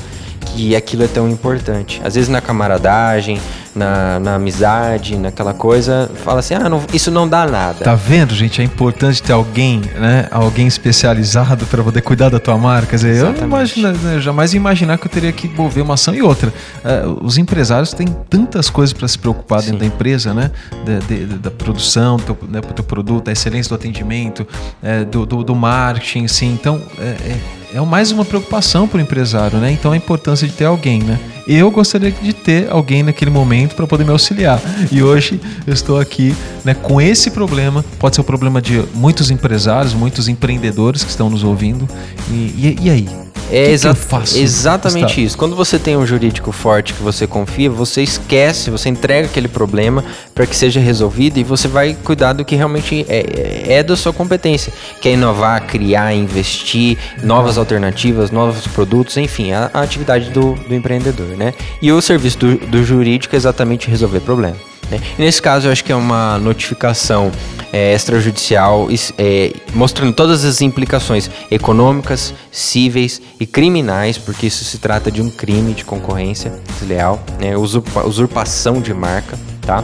que 0.55 0.75
aquilo 0.75 1.03
é 1.03 1.07
tão 1.07 1.29
importante. 1.29 2.01
Às 2.03 2.15
vezes 2.15 2.29
na 2.29 2.39
camaradagem, 2.39 3.39
na, 3.75 4.19
na 4.19 4.35
amizade, 4.35 5.17
naquela 5.17 5.53
coisa, 5.53 6.09
fala 6.23 6.39
assim, 6.39 6.53
ah, 6.53 6.69
não, 6.69 6.81
isso 6.93 7.11
não 7.11 7.27
dá 7.27 7.45
nada. 7.45 7.83
Tá 7.83 7.93
vendo, 7.93 8.33
gente? 8.33 8.61
É 8.61 8.63
importante 8.63 9.21
ter 9.21 9.33
alguém, 9.33 9.81
né? 9.99 10.27
Alguém 10.31 10.65
especializado 10.65 11.65
para 11.65 11.83
poder 11.83 12.01
cuidar 12.01 12.29
da 12.29 12.39
tua 12.39 12.57
marca. 12.57 12.91
Quer 12.91 12.95
dizer, 12.95 13.17
eu 13.17 13.33
não 13.33 13.43
imagino, 13.43 13.91
né, 13.91 14.19
jamais 14.19 14.53
imaginar 14.53 14.97
que 14.97 15.07
eu 15.07 15.11
teria 15.11 15.31
que 15.33 15.47
envolver 15.47 15.81
uma 15.81 15.95
ação 15.95 16.15
e 16.15 16.21
outra. 16.21 16.53
Uh, 16.83 17.25
os 17.25 17.37
empresários 17.37 17.93
têm 17.93 18.07
tantas 18.29 18.69
coisas 18.69 18.93
para 18.93 19.07
se 19.07 19.19
preocupar 19.19 19.59
Sim. 19.59 19.71
dentro 19.71 19.79
da 19.81 19.85
empresa, 19.87 20.33
né? 20.33 20.51
Da, 20.85 20.99
de, 21.05 21.25
da 21.25 21.51
produção, 21.51 22.15
do 22.15 22.23
teu, 22.23 22.37
né, 22.49 22.61
teu 22.61 22.83
produto, 22.83 23.25
da 23.25 23.33
excelência 23.33 23.69
do 23.69 23.75
atendimento, 23.75 24.47
é, 24.81 25.03
do, 25.03 25.25
do, 25.25 25.43
do, 25.43 25.55
marketing, 25.55 26.27
sim. 26.27 26.53
Então, 26.53 26.81
é, 26.97 27.31
é 27.31 27.64
é 27.73 27.81
mais 27.81 28.11
uma 28.11 28.25
preocupação 28.25 28.87
para 28.87 28.97
o 28.97 29.01
empresário, 29.01 29.59
né? 29.59 29.71
Então 29.71 29.91
a 29.91 29.97
importância 29.97 30.47
de 30.47 30.53
ter 30.53 30.65
alguém, 30.65 31.01
né? 31.01 31.19
Eu 31.47 31.69
gostaria 31.69 32.11
de 32.11 32.33
ter 32.33 32.69
alguém 32.71 33.03
naquele 33.03 33.29
momento 33.29 33.75
para 33.75 33.85
poder 33.85 34.03
me 34.03 34.11
auxiliar. 34.11 34.59
E 34.91 35.03
hoje 35.03 35.39
eu 35.65 35.73
estou 35.73 35.99
aqui 35.99 36.35
né, 36.63 36.73
com 36.73 36.99
esse 36.99 37.29
problema. 37.29 37.85
Pode 37.99 38.15
ser 38.15 38.21
o 38.21 38.23
problema 38.23 38.61
de 38.61 38.83
muitos 38.95 39.29
empresários, 39.29 39.93
muitos 39.93 40.27
empreendedores 40.27 41.03
que 41.03 41.09
estão 41.09 41.29
nos 41.29 41.43
ouvindo. 41.43 41.87
E, 42.31 42.33
e, 42.33 42.77
e 42.83 42.89
aí? 42.89 43.24
É 43.51 43.71
exa 43.71 43.93
faço, 43.93 44.37
exatamente 44.37 45.03
Gustavo? 45.03 45.21
isso. 45.21 45.37
Quando 45.37 45.55
você 45.55 45.77
tem 45.77 45.95
um 45.95 46.05
jurídico 46.05 46.51
forte 46.51 46.93
que 46.93 47.03
você 47.03 47.27
confia, 47.27 47.69
você 47.69 48.01
esquece, 48.01 48.69
você 48.69 48.89
entrega 48.89 49.27
aquele 49.27 49.47
problema 49.47 50.03
para 50.33 50.45
que 50.45 50.55
seja 50.55 50.79
resolvido 50.79 51.37
e 51.37 51.43
você 51.43 51.67
vai 51.67 51.95
cuidar 52.03 52.33
do 52.33 52.43
que 52.43 52.55
realmente 52.55 53.05
é, 53.07 53.77
é 53.77 53.83
da 53.83 53.95
sua 53.95 54.11
competência, 54.11 54.73
que 55.01 55.09
é 55.09 55.13
inovar, 55.13 55.65
criar, 55.67 56.13
investir, 56.13 56.97
novas 57.23 57.57
alternativas, 57.57 58.31
novos 58.31 58.67
produtos, 58.67 59.17
enfim, 59.17 59.51
a, 59.51 59.69
a 59.73 59.81
atividade 59.81 60.29
do, 60.31 60.55
do, 60.55 60.73
empreendedor, 60.73 61.27
né? 61.37 61.53
E 61.81 61.91
o 61.91 62.01
serviço 62.01 62.39
do, 62.39 62.57
do 62.57 62.83
jurídico 62.83 63.35
é 63.35 63.37
exatamente 63.37 63.89
resolver 63.89 64.21
problema. 64.21 64.55
Né? 64.89 64.99
Nesse 65.17 65.41
caso, 65.41 65.67
eu 65.67 65.71
acho 65.71 65.83
que 65.83 65.91
é 65.91 65.95
uma 65.95 66.37
notificação 66.37 67.31
é, 67.71 67.93
extrajudicial 67.93 68.87
é, 69.17 69.51
mostrando 69.73 70.13
todas 70.13 70.45
as 70.45 70.61
implicações 70.61 71.29
econômicas, 71.51 72.33
cíveis 72.51 73.21
e 73.39 73.45
criminais, 73.45 74.17
porque 74.17 74.47
isso 74.47 74.63
se 74.63 74.77
trata 74.77 75.11
de 75.11 75.21
um 75.21 75.29
crime 75.29 75.73
de 75.73 75.83
concorrência 75.83 76.53
desleal, 76.79 77.21
né? 77.39 77.57
Usurpa, 77.57 78.05
usurpação 78.05 78.81
de 78.81 78.93
marca, 78.93 79.37
tá? 79.61 79.83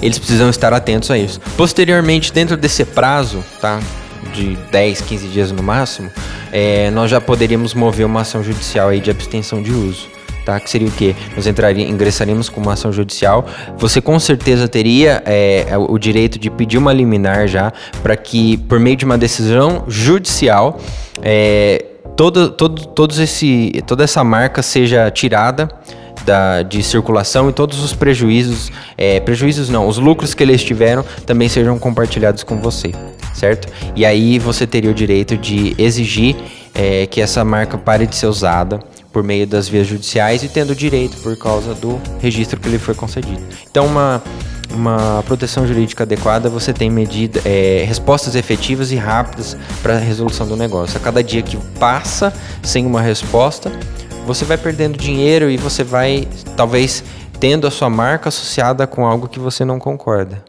Eles 0.00 0.18
precisam 0.18 0.50
estar 0.50 0.72
atentos 0.72 1.10
a 1.10 1.18
isso. 1.18 1.40
Posteriormente, 1.56 2.32
dentro 2.32 2.56
desse 2.56 2.84
prazo, 2.84 3.44
tá? 3.60 3.80
De 4.32 4.56
10, 4.70 5.02
15 5.02 5.28
dias 5.28 5.52
no 5.52 5.62
máximo, 5.62 6.10
é, 6.50 6.90
nós 6.90 7.10
já 7.10 7.20
poderíamos 7.20 7.74
mover 7.74 8.06
uma 8.06 8.22
ação 8.22 8.42
judicial 8.42 8.88
aí 8.88 9.00
de 9.00 9.10
abstenção 9.10 9.62
de 9.62 9.70
uso 9.70 10.13
tá? 10.44 10.60
Que 10.60 10.70
seria 10.70 10.88
o 10.88 10.90
quê? 10.90 11.14
Nós 11.34 11.46
entraria, 11.46 11.88
ingressaríamos 11.88 12.48
com 12.48 12.60
uma 12.60 12.74
ação 12.74 12.92
judicial. 12.92 13.46
Você 13.78 14.00
com 14.00 14.18
certeza 14.18 14.68
teria 14.68 15.22
é, 15.24 15.66
é 15.68 15.78
o 15.78 15.98
direito 15.98 16.38
de 16.38 16.50
pedir 16.50 16.78
uma 16.78 16.92
liminar 16.92 17.48
já 17.48 17.72
para 18.02 18.16
que, 18.16 18.56
por 18.56 18.78
meio 18.78 18.96
de 18.96 19.04
uma 19.04 19.18
decisão 19.18 19.84
judicial, 19.88 20.78
é, 21.22 21.84
todo, 22.16 22.50
todo, 22.50 22.86
todos 22.86 23.18
esse, 23.18 23.82
toda 23.86 24.04
essa 24.04 24.22
marca 24.22 24.62
seja 24.62 25.10
tirada. 25.10 25.68
Da, 26.24 26.62
de 26.62 26.82
circulação 26.82 27.50
e 27.50 27.52
todos 27.52 27.84
os 27.84 27.92
prejuízos, 27.92 28.72
é, 28.96 29.20
prejuízos 29.20 29.68
não, 29.68 29.86
os 29.86 29.98
lucros 29.98 30.32
que 30.32 30.42
eles 30.42 30.64
tiveram 30.64 31.04
também 31.26 31.50
sejam 31.50 31.78
compartilhados 31.78 32.42
com 32.42 32.62
você, 32.62 32.92
certo? 33.34 33.68
E 33.94 34.06
aí 34.06 34.38
você 34.38 34.66
teria 34.66 34.90
o 34.90 34.94
direito 34.94 35.36
de 35.36 35.74
exigir 35.76 36.34
é, 36.74 37.04
que 37.04 37.20
essa 37.20 37.44
marca 37.44 37.76
pare 37.76 38.06
de 38.06 38.16
ser 38.16 38.28
usada 38.28 38.80
por 39.14 39.22
meio 39.22 39.46
das 39.46 39.68
vias 39.68 39.86
judiciais 39.86 40.42
e 40.42 40.48
tendo 40.48 40.74
direito 40.74 41.16
por 41.18 41.36
causa 41.38 41.72
do 41.72 42.00
registro 42.18 42.58
que 42.58 42.68
lhe 42.68 42.80
foi 42.80 42.96
concedido. 42.96 43.40
Então, 43.70 43.86
uma, 43.86 44.20
uma 44.72 45.22
proteção 45.22 45.64
jurídica 45.64 46.02
adequada, 46.02 46.50
você 46.50 46.72
tem 46.72 46.90
medida, 46.90 47.40
é, 47.44 47.84
respostas 47.86 48.34
efetivas 48.34 48.90
e 48.90 48.96
rápidas 48.96 49.56
para 49.80 49.94
a 49.94 49.98
resolução 49.98 50.48
do 50.48 50.56
negócio. 50.56 50.98
A 50.98 51.00
cada 51.00 51.22
dia 51.22 51.42
que 51.42 51.56
passa 51.78 52.34
sem 52.60 52.84
uma 52.84 53.00
resposta, 53.00 53.70
você 54.26 54.44
vai 54.44 54.58
perdendo 54.58 54.98
dinheiro 54.98 55.48
e 55.48 55.56
você 55.56 55.84
vai, 55.84 56.26
talvez, 56.56 57.04
tendo 57.38 57.68
a 57.68 57.70
sua 57.70 57.88
marca 57.88 58.28
associada 58.28 58.84
com 58.84 59.06
algo 59.06 59.28
que 59.28 59.38
você 59.38 59.64
não 59.64 59.78
concorda. 59.78 60.44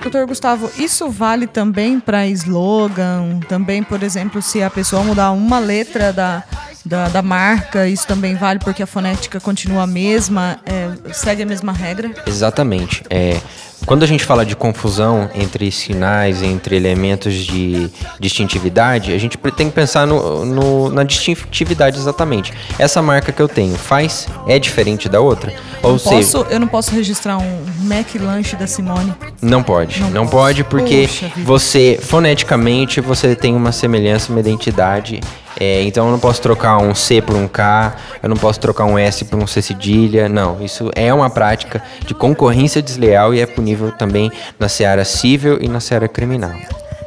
Doutor 0.00 0.26
Gustavo, 0.26 0.70
isso 0.78 1.10
vale 1.10 1.46
também 1.46 1.98
para 1.98 2.26
slogan? 2.28 3.40
Também, 3.48 3.82
por 3.82 4.02
exemplo, 4.02 4.42
se 4.42 4.62
a 4.62 4.70
pessoa 4.70 5.02
mudar 5.02 5.32
uma 5.32 5.58
letra 5.58 6.12
da, 6.12 6.44
da, 6.84 7.08
da 7.08 7.22
marca, 7.22 7.88
isso 7.88 8.06
também 8.06 8.34
vale 8.34 8.58
porque 8.58 8.82
a 8.82 8.86
fonética 8.86 9.40
continua 9.40 9.84
a 9.84 9.86
mesma, 9.86 10.60
é, 10.66 11.12
segue 11.12 11.42
a 11.42 11.46
mesma 11.46 11.72
regra? 11.72 12.10
Exatamente. 12.26 13.02
É, 13.08 13.40
quando 13.86 14.02
a 14.02 14.06
gente 14.06 14.24
fala 14.24 14.44
de 14.44 14.56
confusão 14.56 15.28
entre 15.34 15.70
sinais, 15.70 16.42
entre 16.42 16.76
elementos 16.76 17.34
de 17.34 17.90
distintividade, 18.18 19.12
a 19.12 19.18
gente 19.18 19.36
tem 19.56 19.68
que 19.68 19.74
pensar 19.74 20.06
no, 20.06 20.44
no, 20.44 20.90
na 20.90 21.04
distintividade 21.04 21.98
exatamente. 21.98 22.52
Essa 22.78 23.02
marca 23.02 23.32
que 23.32 23.40
eu 23.40 23.48
tenho 23.48 23.76
faz 23.76 24.26
é 24.46 24.58
diferente 24.58 25.08
da 25.08 25.20
outra? 25.20 25.52
Ou 25.82 25.98
seja, 25.98 26.16
posso, 26.16 26.38
eu 26.50 26.58
não 26.58 26.68
posso 26.68 26.94
registrar 26.94 27.38
um 27.38 27.64
Mac 27.84 28.14
Lunch 28.14 28.56
da 28.56 28.66
Simone? 28.66 29.14
Não 29.40 29.62
pode. 29.62 30.00
Não, 30.00 30.10
não 30.10 30.26
pode 30.26 30.64
porque 30.64 31.08
você 31.44 31.98
foneticamente 32.00 33.00
você 33.00 33.36
tem 33.36 33.54
uma 33.54 33.72
semelhança, 33.72 34.32
uma 34.32 34.40
identidade 34.40 35.20
é, 35.58 35.82
então 35.82 36.06
eu 36.06 36.12
não 36.12 36.18
posso 36.18 36.42
trocar 36.42 36.78
um 36.78 36.94
C 36.94 37.22
por 37.22 37.36
um 37.36 37.46
K, 37.46 37.94
eu 38.22 38.28
não 38.28 38.36
posso 38.36 38.58
trocar 38.58 38.84
um 38.84 38.98
S 38.98 39.24
por 39.24 39.38
um 39.38 39.46
C 39.46 39.62
cedilha. 39.62 40.28
Não, 40.28 40.62
isso 40.62 40.90
é 40.94 41.12
uma 41.12 41.30
prática 41.30 41.82
de 42.04 42.14
concorrência 42.14 42.82
desleal 42.82 43.32
e 43.32 43.40
é 43.40 43.46
punível 43.46 43.92
também 43.92 44.30
na 44.58 44.68
seara 44.68 45.04
civil 45.04 45.58
e 45.60 45.68
na 45.68 45.80
seara 45.80 46.08
criminal. 46.08 46.54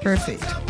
Perfeito. 0.02 0.62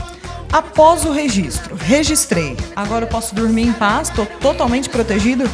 Após 0.52 1.06
o 1.06 1.12
registro, 1.12 1.76
registrei. 1.76 2.56
Agora 2.76 3.06
eu 3.06 3.10
posso 3.10 3.36
dormir 3.36 3.68
em 3.68 3.74
paz? 3.74 4.10
Estou 4.10 4.26
totalmente 4.26 4.90
protegido? 4.90 5.48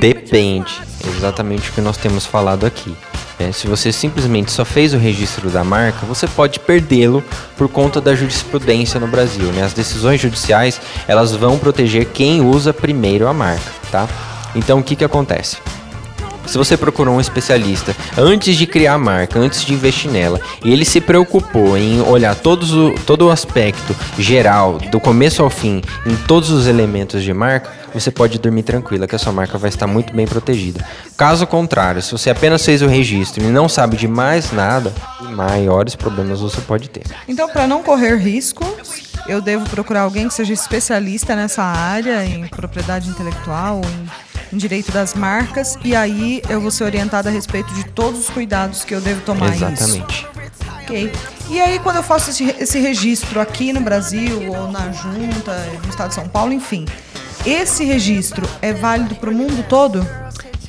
Depende. 0.00 0.82
Exatamente 1.16 1.70
o 1.70 1.72
que 1.74 1.80
nós 1.80 1.96
temos 1.98 2.24
falado 2.24 2.66
aqui. 2.66 2.96
É, 3.38 3.50
se 3.50 3.66
você 3.66 3.90
simplesmente 3.92 4.52
só 4.52 4.64
fez 4.64 4.94
o 4.94 4.98
registro 4.98 5.50
da 5.50 5.64
marca, 5.64 6.06
você 6.06 6.26
pode 6.26 6.60
perdê-lo 6.60 7.22
por 7.56 7.68
conta 7.68 8.00
da 8.00 8.14
jurisprudência 8.14 9.00
no 9.00 9.08
Brasil. 9.08 9.46
Né? 9.52 9.62
As 9.62 9.72
decisões 9.72 10.20
judiciais 10.20 10.80
elas 11.08 11.32
vão 11.32 11.58
proteger 11.58 12.06
quem 12.06 12.40
usa 12.40 12.72
primeiro 12.72 13.26
a 13.26 13.32
marca, 13.34 13.72
tá? 13.90 14.08
Então 14.54 14.78
o 14.78 14.82
que, 14.82 14.94
que 14.94 15.04
acontece? 15.04 15.56
Se 16.46 16.58
você 16.58 16.76
procurou 16.76 17.16
um 17.16 17.20
especialista 17.20 17.96
antes 18.18 18.56
de 18.56 18.66
criar 18.66 18.94
a 18.94 18.98
marca, 18.98 19.38
antes 19.38 19.64
de 19.64 19.72
investir 19.72 20.10
nela, 20.10 20.38
e 20.62 20.72
ele 20.72 20.84
se 20.84 21.00
preocupou 21.00 21.76
em 21.76 22.02
olhar 22.02 22.34
todos 22.34 22.72
o, 22.72 22.94
todo 23.06 23.26
o 23.26 23.30
aspecto 23.30 23.96
geral, 24.18 24.78
do 24.90 25.00
começo 25.00 25.42
ao 25.42 25.48
fim, 25.48 25.80
em 26.04 26.14
todos 26.14 26.50
os 26.50 26.66
elementos 26.66 27.22
de 27.22 27.32
marca, 27.32 27.72
você 27.94 28.10
pode 28.10 28.38
dormir 28.38 28.62
tranquila 28.62 29.06
que 29.06 29.14
a 29.14 29.18
sua 29.18 29.32
marca 29.32 29.56
vai 29.56 29.68
estar 29.68 29.86
muito 29.86 30.12
bem 30.12 30.26
protegida. 30.26 30.84
Caso 31.16 31.46
contrário, 31.46 32.02
se 32.02 32.12
você 32.12 32.30
apenas 32.30 32.64
fez 32.64 32.82
o 32.82 32.86
registro 32.86 33.42
e 33.44 33.46
não 33.46 33.68
sabe 33.68 33.96
de 33.96 34.08
mais 34.08 34.52
nada, 34.52 34.92
maiores 35.20 35.94
problemas 35.94 36.40
você 36.40 36.60
pode 36.60 36.90
ter. 36.90 37.04
Então, 37.28 37.48
para 37.48 37.66
não 37.66 37.82
correr 37.82 38.16
risco, 38.16 38.64
eu 39.26 39.40
devo 39.40 39.68
procurar 39.70 40.02
alguém 40.02 40.28
que 40.28 40.34
seja 40.34 40.52
especialista 40.52 41.34
nessa 41.34 41.62
área, 41.62 42.24
em 42.24 42.46
propriedade 42.48 43.08
intelectual, 43.08 43.80
em 43.80 44.34
em 44.54 44.56
direito 44.56 44.92
das 44.92 45.14
marcas 45.14 45.76
e 45.84 45.96
aí 45.96 46.40
eu 46.48 46.60
vou 46.60 46.70
ser 46.70 46.84
orientada 46.84 47.28
a 47.28 47.32
respeito 47.32 47.74
de 47.74 47.84
todos 47.84 48.20
os 48.20 48.30
cuidados 48.30 48.84
que 48.84 48.94
eu 48.94 49.00
devo 49.00 49.20
tomar 49.22 49.52
Exatamente. 49.52 50.20
Isso. 50.20 50.28
Ok. 50.82 51.12
E 51.50 51.60
aí 51.60 51.78
quando 51.80 51.96
eu 51.96 52.02
faço 52.02 52.30
esse, 52.30 52.44
esse 52.58 52.78
registro 52.78 53.40
aqui 53.40 53.72
no 53.72 53.80
Brasil 53.80 54.52
ou 54.52 54.70
na 54.70 54.92
junta, 54.92 55.56
no 55.82 55.90
estado 55.90 56.10
de 56.10 56.14
São 56.14 56.28
Paulo, 56.28 56.52
enfim, 56.52 56.86
esse 57.46 57.84
registro 57.84 58.46
é 58.62 58.72
válido 58.72 59.14
para 59.16 59.30
o 59.30 59.34
mundo 59.34 59.64
todo? 59.68 60.06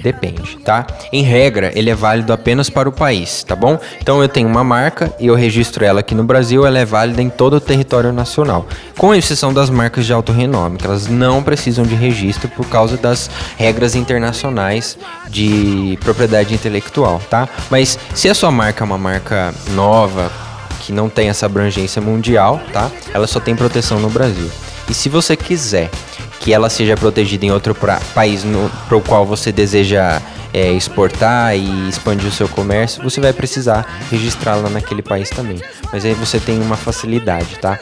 Depende, 0.05 0.57
tá? 0.57 0.85
Em 1.11 1.23
regra, 1.23 1.71
ele 1.73 1.89
é 1.89 1.95
válido 1.95 2.31
apenas 2.31 2.69
para 2.69 2.87
o 2.87 2.91
país, 2.91 3.43
tá 3.43 3.55
bom? 3.55 3.79
Então 3.99 4.21
eu 4.21 4.29
tenho 4.29 4.47
uma 4.47 4.63
marca 4.63 5.11
e 5.19 5.25
eu 5.27 5.35
registro 5.35 5.83
ela 5.83 6.01
aqui 6.01 6.13
no 6.13 6.23
Brasil, 6.23 6.63
ela 6.63 6.77
é 6.77 6.85
válida 6.85 7.23
em 7.23 7.29
todo 7.29 7.55
o 7.55 7.59
território 7.59 8.13
nacional, 8.13 8.67
com 8.97 9.15
exceção 9.15 9.51
das 9.51 9.69
marcas 9.69 10.05
de 10.05 10.13
alto 10.13 10.31
renome, 10.31 10.77
que 10.77 10.85
elas 10.85 11.07
não 11.07 11.41
precisam 11.41 11.83
de 11.83 11.95
registro 11.95 12.47
por 12.49 12.67
causa 12.67 12.97
das 12.97 13.31
regras 13.57 13.95
internacionais 13.95 14.95
de 15.27 15.97
propriedade 16.01 16.53
intelectual, 16.53 17.19
tá? 17.29 17.49
Mas 17.71 17.97
se 18.13 18.29
a 18.29 18.35
sua 18.35 18.51
marca 18.51 18.83
é 18.83 18.85
uma 18.85 18.97
marca 18.99 19.55
nova, 19.71 20.31
que 20.81 20.93
não 20.93 21.09
tem 21.09 21.29
essa 21.29 21.47
abrangência 21.47 21.99
mundial, 21.99 22.61
tá? 22.71 22.91
Ela 23.11 23.25
só 23.25 23.39
tem 23.39 23.55
proteção 23.55 23.99
no 23.99 24.09
Brasil. 24.11 24.51
E 24.87 24.93
se 24.93 25.09
você 25.09 25.35
quiser 25.35 25.89
que 26.45 26.53
ela 26.53 26.69
seja 26.69 26.95
protegida 26.95 27.43
em 27.43 27.51
outro 27.51 27.73
pra, 27.73 27.99
país 28.13 28.45
para 28.87 28.95
o 28.95 29.01
qual 29.01 29.25
você 29.25 29.51
deseja 29.51 30.21
é, 30.53 30.71
exportar 30.71 31.57
e 31.57 31.89
expandir 31.89 32.27
o 32.27 32.31
seu 32.31 32.47
comércio, 32.47 33.01
você 33.01 33.19
vai 33.19 33.33
precisar 33.33 33.83
registrá-la 34.11 34.69
naquele 34.69 35.01
país 35.01 35.27
também. 35.31 35.59
Mas 35.91 36.05
aí 36.05 36.13
você 36.13 36.39
tem 36.39 36.61
uma 36.61 36.77
facilidade, 36.77 37.57
tá? 37.57 37.79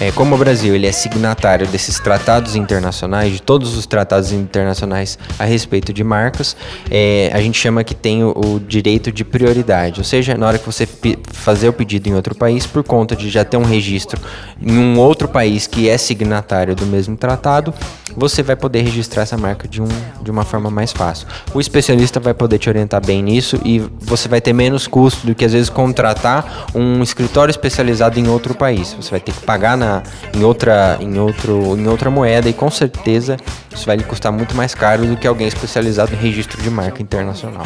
É, 0.00 0.12
como 0.12 0.36
o 0.36 0.38
Brasil 0.38 0.76
ele 0.76 0.86
é 0.86 0.92
signatário 0.92 1.66
desses 1.66 1.98
tratados 1.98 2.54
internacionais, 2.54 3.32
de 3.32 3.42
todos 3.42 3.76
os 3.76 3.84
tratados 3.84 4.30
internacionais 4.30 5.18
a 5.36 5.44
respeito 5.44 5.92
de 5.92 6.04
marcas, 6.04 6.56
é, 6.88 7.30
a 7.34 7.40
gente 7.40 7.58
chama 7.58 7.82
que 7.82 7.96
tem 7.96 8.22
o, 8.22 8.30
o, 8.30 8.60
direito 8.60 9.10
de 9.10 9.24
prioridade. 9.24 9.98
Ou 9.98 10.04
seja, 10.04 10.36
na 10.36 10.46
hora 10.46 10.56
que 10.56 10.64
você 10.64 10.86
fazer 11.32 11.68
o 11.68 11.72
pedido 11.72 12.08
em 12.08 12.14
outro 12.14 12.32
país, 12.32 12.64
por 12.64 12.84
conta 12.84 13.16
de 13.16 13.28
já 13.28 13.44
ter 13.44 13.56
um 13.56 13.64
registro 13.64 14.20
em 14.62 14.78
um 14.78 15.00
outro 15.00 15.26
país 15.26 15.66
que 15.66 15.88
é 15.88 15.98
signatário 15.98 16.76
do 16.76 16.86
mesmo 16.86 17.16
tratado, 17.16 17.74
você 18.16 18.42
vai 18.42 18.54
poder 18.54 18.82
registrar 18.82 19.22
essa 19.22 19.36
marca 19.36 19.66
de, 19.66 19.82
um, 19.82 19.88
de 20.22 20.30
uma 20.30 20.44
forma 20.44 20.70
mais 20.70 20.92
fácil. 20.92 21.26
O 21.52 21.60
especialista 21.60 22.20
vai 22.20 22.34
poder 22.34 22.58
te 22.58 22.68
orientar 22.68 23.04
bem 23.04 23.20
nisso 23.20 23.60
e 23.64 23.80
você 24.00 24.28
vai 24.28 24.40
ter 24.40 24.52
menos 24.52 24.86
custo 24.86 25.26
do 25.26 25.34
que 25.34 25.44
às 25.44 25.52
vezes 25.52 25.68
contratar 25.68 26.66
um 26.72 27.02
escritório 27.02 27.50
especializado 27.50 28.18
em 28.20 28.28
outro 28.28 28.54
país. 28.54 28.94
Você 28.94 29.10
vai 29.10 29.20
ter 29.20 29.32
que 29.32 29.40
pagar 29.42 29.76
na 29.76 29.87
em, 30.34 30.44
outra, 30.44 30.98
em, 31.00 31.18
outro, 31.18 31.76
em 31.76 31.86
outra 31.86 32.10
moeda 32.10 32.48
e 32.48 32.52
com 32.52 32.70
certeza 32.70 33.36
isso 33.74 33.86
vai 33.86 33.96
lhe 33.96 34.04
custar 34.04 34.32
muito 34.32 34.56
mais 34.56 34.74
caro 34.74 35.06
do 35.06 35.16
que 35.16 35.26
alguém 35.26 35.46
especializado 35.46 36.12
em 36.14 36.16
registro 36.16 36.60
de 36.62 36.70
marca 36.70 37.02
internacional. 37.02 37.64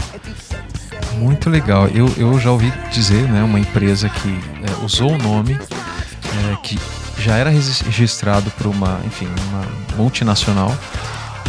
Muito 1.19 1.51
legal. 1.51 1.89
Eu, 1.89 2.13
eu 2.17 2.39
já 2.39 2.51
ouvi 2.51 2.73
dizer, 2.91 3.29
né, 3.29 3.43
uma 3.43 3.61
empresa 3.61 4.09
que 4.09 4.29
é, 4.29 4.85
usou 4.85 5.13
o 5.13 5.19
nome 5.19 5.55
é, 5.55 6.57
que 6.63 6.79
já 7.19 7.37
era 7.37 7.51
registrado 7.51 8.51
por 8.53 8.67
uma, 8.67 9.01
enfim, 9.07 9.29
uma 9.49 9.97
multinacional 9.97 10.75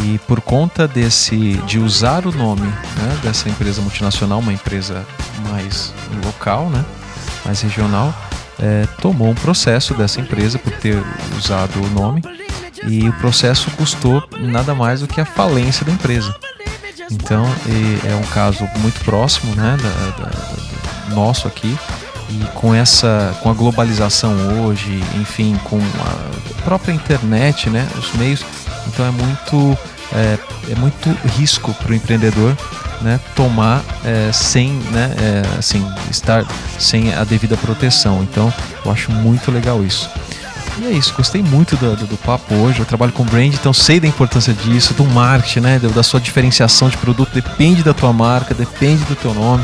e 0.03 0.19
por 0.27 0.41
conta 0.41 0.88
desse 0.88 1.53
de 1.65 1.79
usar 1.79 2.25
o 2.25 2.31
nome 2.31 2.65
né, 2.67 3.19
dessa 3.23 3.49
empresa 3.49 3.81
multinacional, 3.81 4.39
uma 4.39 4.53
empresa 4.53 5.05
mais 5.49 5.93
local, 6.25 6.69
né, 6.69 6.83
mais 7.45 7.62
regional, 7.62 8.13
é, 8.60 8.88
tomou 9.02 9.30
um 9.30 9.36
processo 9.36 9.94
dessa 9.94 10.22
empresa 10.22 10.60
por 10.60 10.72
ter 10.74 11.02
usado 11.38 11.82
o 11.82 11.89
nome 11.89 12.22
e 12.88 13.08
o 13.08 13.13
processo 13.13 13.72
custou 13.72 14.24
nada 14.39 14.76
mais 14.76 15.02
do 15.02 15.08
que 15.08 15.22
a 15.22 15.26
falência 15.26 15.86
da 15.86 15.92
empresa. 15.92 16.36
Então 17.12 17.46
é 18.10 18.16
um 18.16 18.24
caso 18.34 18.68
muito 18.78 19.04
próximo, 19.04 19.56
né, 19.56 19.78
da, 19.82 20.24
da, 20.24 20.30
da, 20.30 21.16
nosso 21.16 21.48
aqui 21.48 21.78
e 22.30 22.46
com 22.56 22.74
essa, 22.74 23.38
com 23.44 23.50
a 23.50 23.54
globalização 23.54 24.34
hoje, 24.66 25.04
enfim, 25.16 25.60
com 25.66 25.78
a 25.78 26.63
própria 26.63 26.94
internet, 26.94 27.70
né, 27.70 27.88
os 27.98 28.13
meios, 28.13 28.44
então 28.88 29.06
é 29.06 29.12
muito 29.12 29.78
é, 30.13 30.38
é 30.72 30.76
muito 30.76 31.10
risco 31.38 31.74
para 31.74 31.92
o 31.92 31.96
empreendedor 31.96 32.56
né, 33.04 33.20
tomar 33.36 33.84
é, 34.06 34.32
sem, 34.32 34.70
né, 34.92 35.13
é, 35.20 35.58
assim, 35.60 35.86
estar 36.10 36.46
sem 36.80 37.13
a 37.13 37.24
devida 37.24 37.58
proteção. 37.58 38.24
Então, 38.24 38.52
eu 38.86 38.92
acho 38.92 39.12
muito 39.12 39.52
legal 39.52 39.84
isso. 39.84 40.10
E 40.80 40.86
é 40.86 40.92
isso, 40.92 41.13
gostei 41.16 41.44
muito 41.44 41.76
do, 41.76 41.96
do, 41.96 42.08
do, 42.08 42.18
papo 42.18 42.56
hoje. 42.56 42.80
Eu 42.80 42.86
trabalho 42.86 43.12
com 43.12 43.24
brand, 43.24 43.54
então 43.54 43.72
sei 43.72 44.00
da 44.00 44.08
importância 44.08 44.54
disso, 44.54 44.94
do 44.96 45.04
marketing, 45.06 45.60
né, 45.60 45.80
da 45.80 46.02
sua 46.02 46.20
diferenciação 46.20 46.89
de 46.89 46.98
produto. 46.98 47.32
Depende 47.34 47.84
da 47.84 47.94
tua 47.94 48.12
marca, 48.12 48.56
depende 48.56 49.04
do 49.06 49.16
teu 49.16 49.34
nome. 49.34 49.63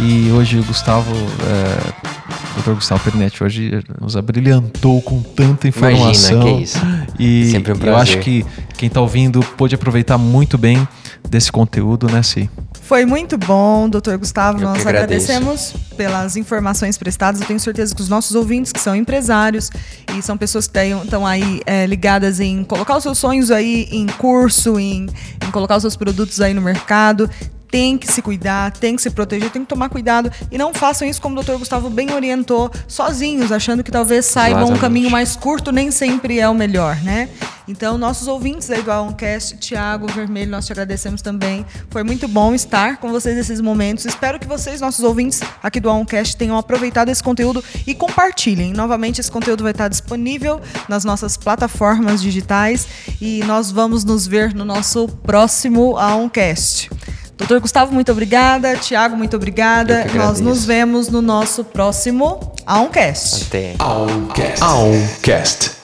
E 0.00 0.30
hoje 0.32 0.58
o 0.58 0.64
Gustavo, 0.64 1.12
é, 1.14 2.58
o 2.58 2.62
Dr. 2.62 2.74
Gustavo 2.74 3.02
Pernetti, 3.02 3.42
hoje 3.42 3.82
nos 4.00 4.16
abrilhantou 4.16 5.00
com 5.02 5.22
tanta 5.22 5.68
informação. 5.68 6.42
Imagina, 6.42 6.56
que 6.56 6.62
isso. 6.62 6.78
E 7.18 7.50
Sempre 7.50 7.72
um 7.72 7.76
prazer. 7.76 7.94
eu 7.94 7.96
acho 7.96 8.18
que 8.18 8.44
quem 8.76 8.86
está 8.88 9.00
ouvindo 9.00 9.40
pôde 9.56 9.74
aproveitar 9.74 10.18
muito 10.18 10.58
bem 10.58 10.86
desse 11.28 11.52
conteúdo, 11.52 12.08
né, 12.10 12.22
Si? 12.22 12.48
Foi 12.90 13.06
muito 13.06 13.38
bom, 13.38 13.88
doutor 13.88 14.18
Gustavo. 14.18 14.58
Eu 14.58 14.64
Nós 14.64 14.84
agradecemos 14.84 15.72
pelas 15.96 16.34
informações 16.34 16.98
prestadas. 16.98 17.40
Eu 17.40 17.46
tenho 17.46 17.60
certeza 17.60 17.94
que 17.94 18.02
os 18.02 18.08
nossos 18.08 18.34
ouvintes, 18.34 18.72
que 18.72 18.80
são 18.80 18.96
empresários 18.96 19.70
e 20.18 20.20
são 20.20 20.36
pessoas 20.36 20.66
que 20.66 20.76
estão 20.76 21.24
aí 21.24 21.60
é, 21.66 21.86
ligadas 21.86 22.40
em 22.40 22.64
colocar 22.64 22.96
os 22.96 23.04
seus 23.04 23.16
sonhos 23.16 23.52
aí 23.52 23.86
em 23.92 24.08
curso, 24.08 24.76
em, 24.76 25.06
em 25.46 25.50
colocar 25.52 25.76
os 25.76 25.82
seus 25.82 25.94
produtos 25.94 26.40
aí 26.40 26.52
no 26.52 26.60
mercado, 26.60 27.30
tem 27.70 27.96
que 27.96 28.10
se 28.10 28.20
cuidar, 28.20 28.72
tem 28.72 28.96
que 28.96 29.02
se 29.02 29.10
proteger, 29.10 29.50
tem 29.50 29.62
que 29.62 29.68
tomar 29.68 29.88
cuidado 29.88 30.30
e 30.50 30.58
não 30.58 30.74
façam 30.74 31.06
isso 31.06 31.22
como 31.22 31.38
o 31.38 31.44
Dr. 31.44 31.52
Gustavo 31.52 31.88
bem 31.88 32.12
orientou, 32.12 32.70
sozinhos, 32.88 33.52
achando 33.52 33.84
que 33.84 33.90
talvez 33.92 34.26
saibam 34.26 34.62
Exatamente. 34.62 34.78
um 34.78 34.80
caminho 34.80 35.10
mais 35.10 35.36
curto, 35.36 35.70
nem 35.70 35.92
sempre 35.92 36.40
é 36.40 36.48
o 36.48 36.54
melhor, 36.54 36.96
né? 36.96 37.28
Então, 37.70 37.96
nossos 37.96 38.26
ouvintes 38.26 38.68
aí 38.68 38.82
do 38.82 38.90
Aoncast, 38.90 39.56
Tiago 39.58 40.08
Vermelho, 40.08 40.50
nós 40.50 40.66
te 40.66 40.72
agradecemos 40.72 41.22
também. 41.22 41.64
Foi 41.88 42.02
muito 42.02 42.26
bom 42.26 42.52
estar 42.52 42.96
com 42.96 43.10
vocês 43.10 43.36
nesses 43.36 43.60
momentos. 43.60 44.04
Espero 44.04 44.40
que 44.40 44.46
vocês, 44.46 44.80
nossos 44.80 45.04
ouvintes 45.04 45.40
aqui 45.62 45.78
do 45.78 45.88
Aoncast, 45.88 46.36
tenham 46.36 46.58
aproveitado 46.58 47.10
esse 47.10 47.22
conteúdo 47.22 47.62
e 47.86 47.94
compartilhem. 47.94 48.72
Novamente, 48.72 49.20
esse 49.20 49.30
conteúdo 49.30 49.62
vai 49.62 49.70
estar 49.70 49.86
disponível 49.86 50.60
nas 50.88 51.04
nossas 51.04 51.36
plataformas 51.36 52.20
digitais 52.20 52.88
e 53.20 53.44
nós 53.44 53.70
vamos 53.70 54.02
nos 54.02 54.26
ver 54.26 54.52
no 54.52 54.64
nosso 54.64 55.06
próximo 55.06 55.96
Aoncast. 55.96 56.90
Doutor 57.38 57.60
Gustavo, 57.60 57.94
muito 57.94 58.10
obrigada. 58.10 58.76
Tiago, 58.78 59.16
muito 59.16 59.36
obrigada. 59.36 60.06
Nós 60.12 60.40
nos 60.40 60.64
vemos 60.64 61.08
no 61.08 61.22
nosso 61.22 61.62
próximo 61.62 62.52
Aoncast. 62.66 63.44
Até. 63.46 63.74
Aoncast. 63.78 64.60
Aoncast. 64.60 65.79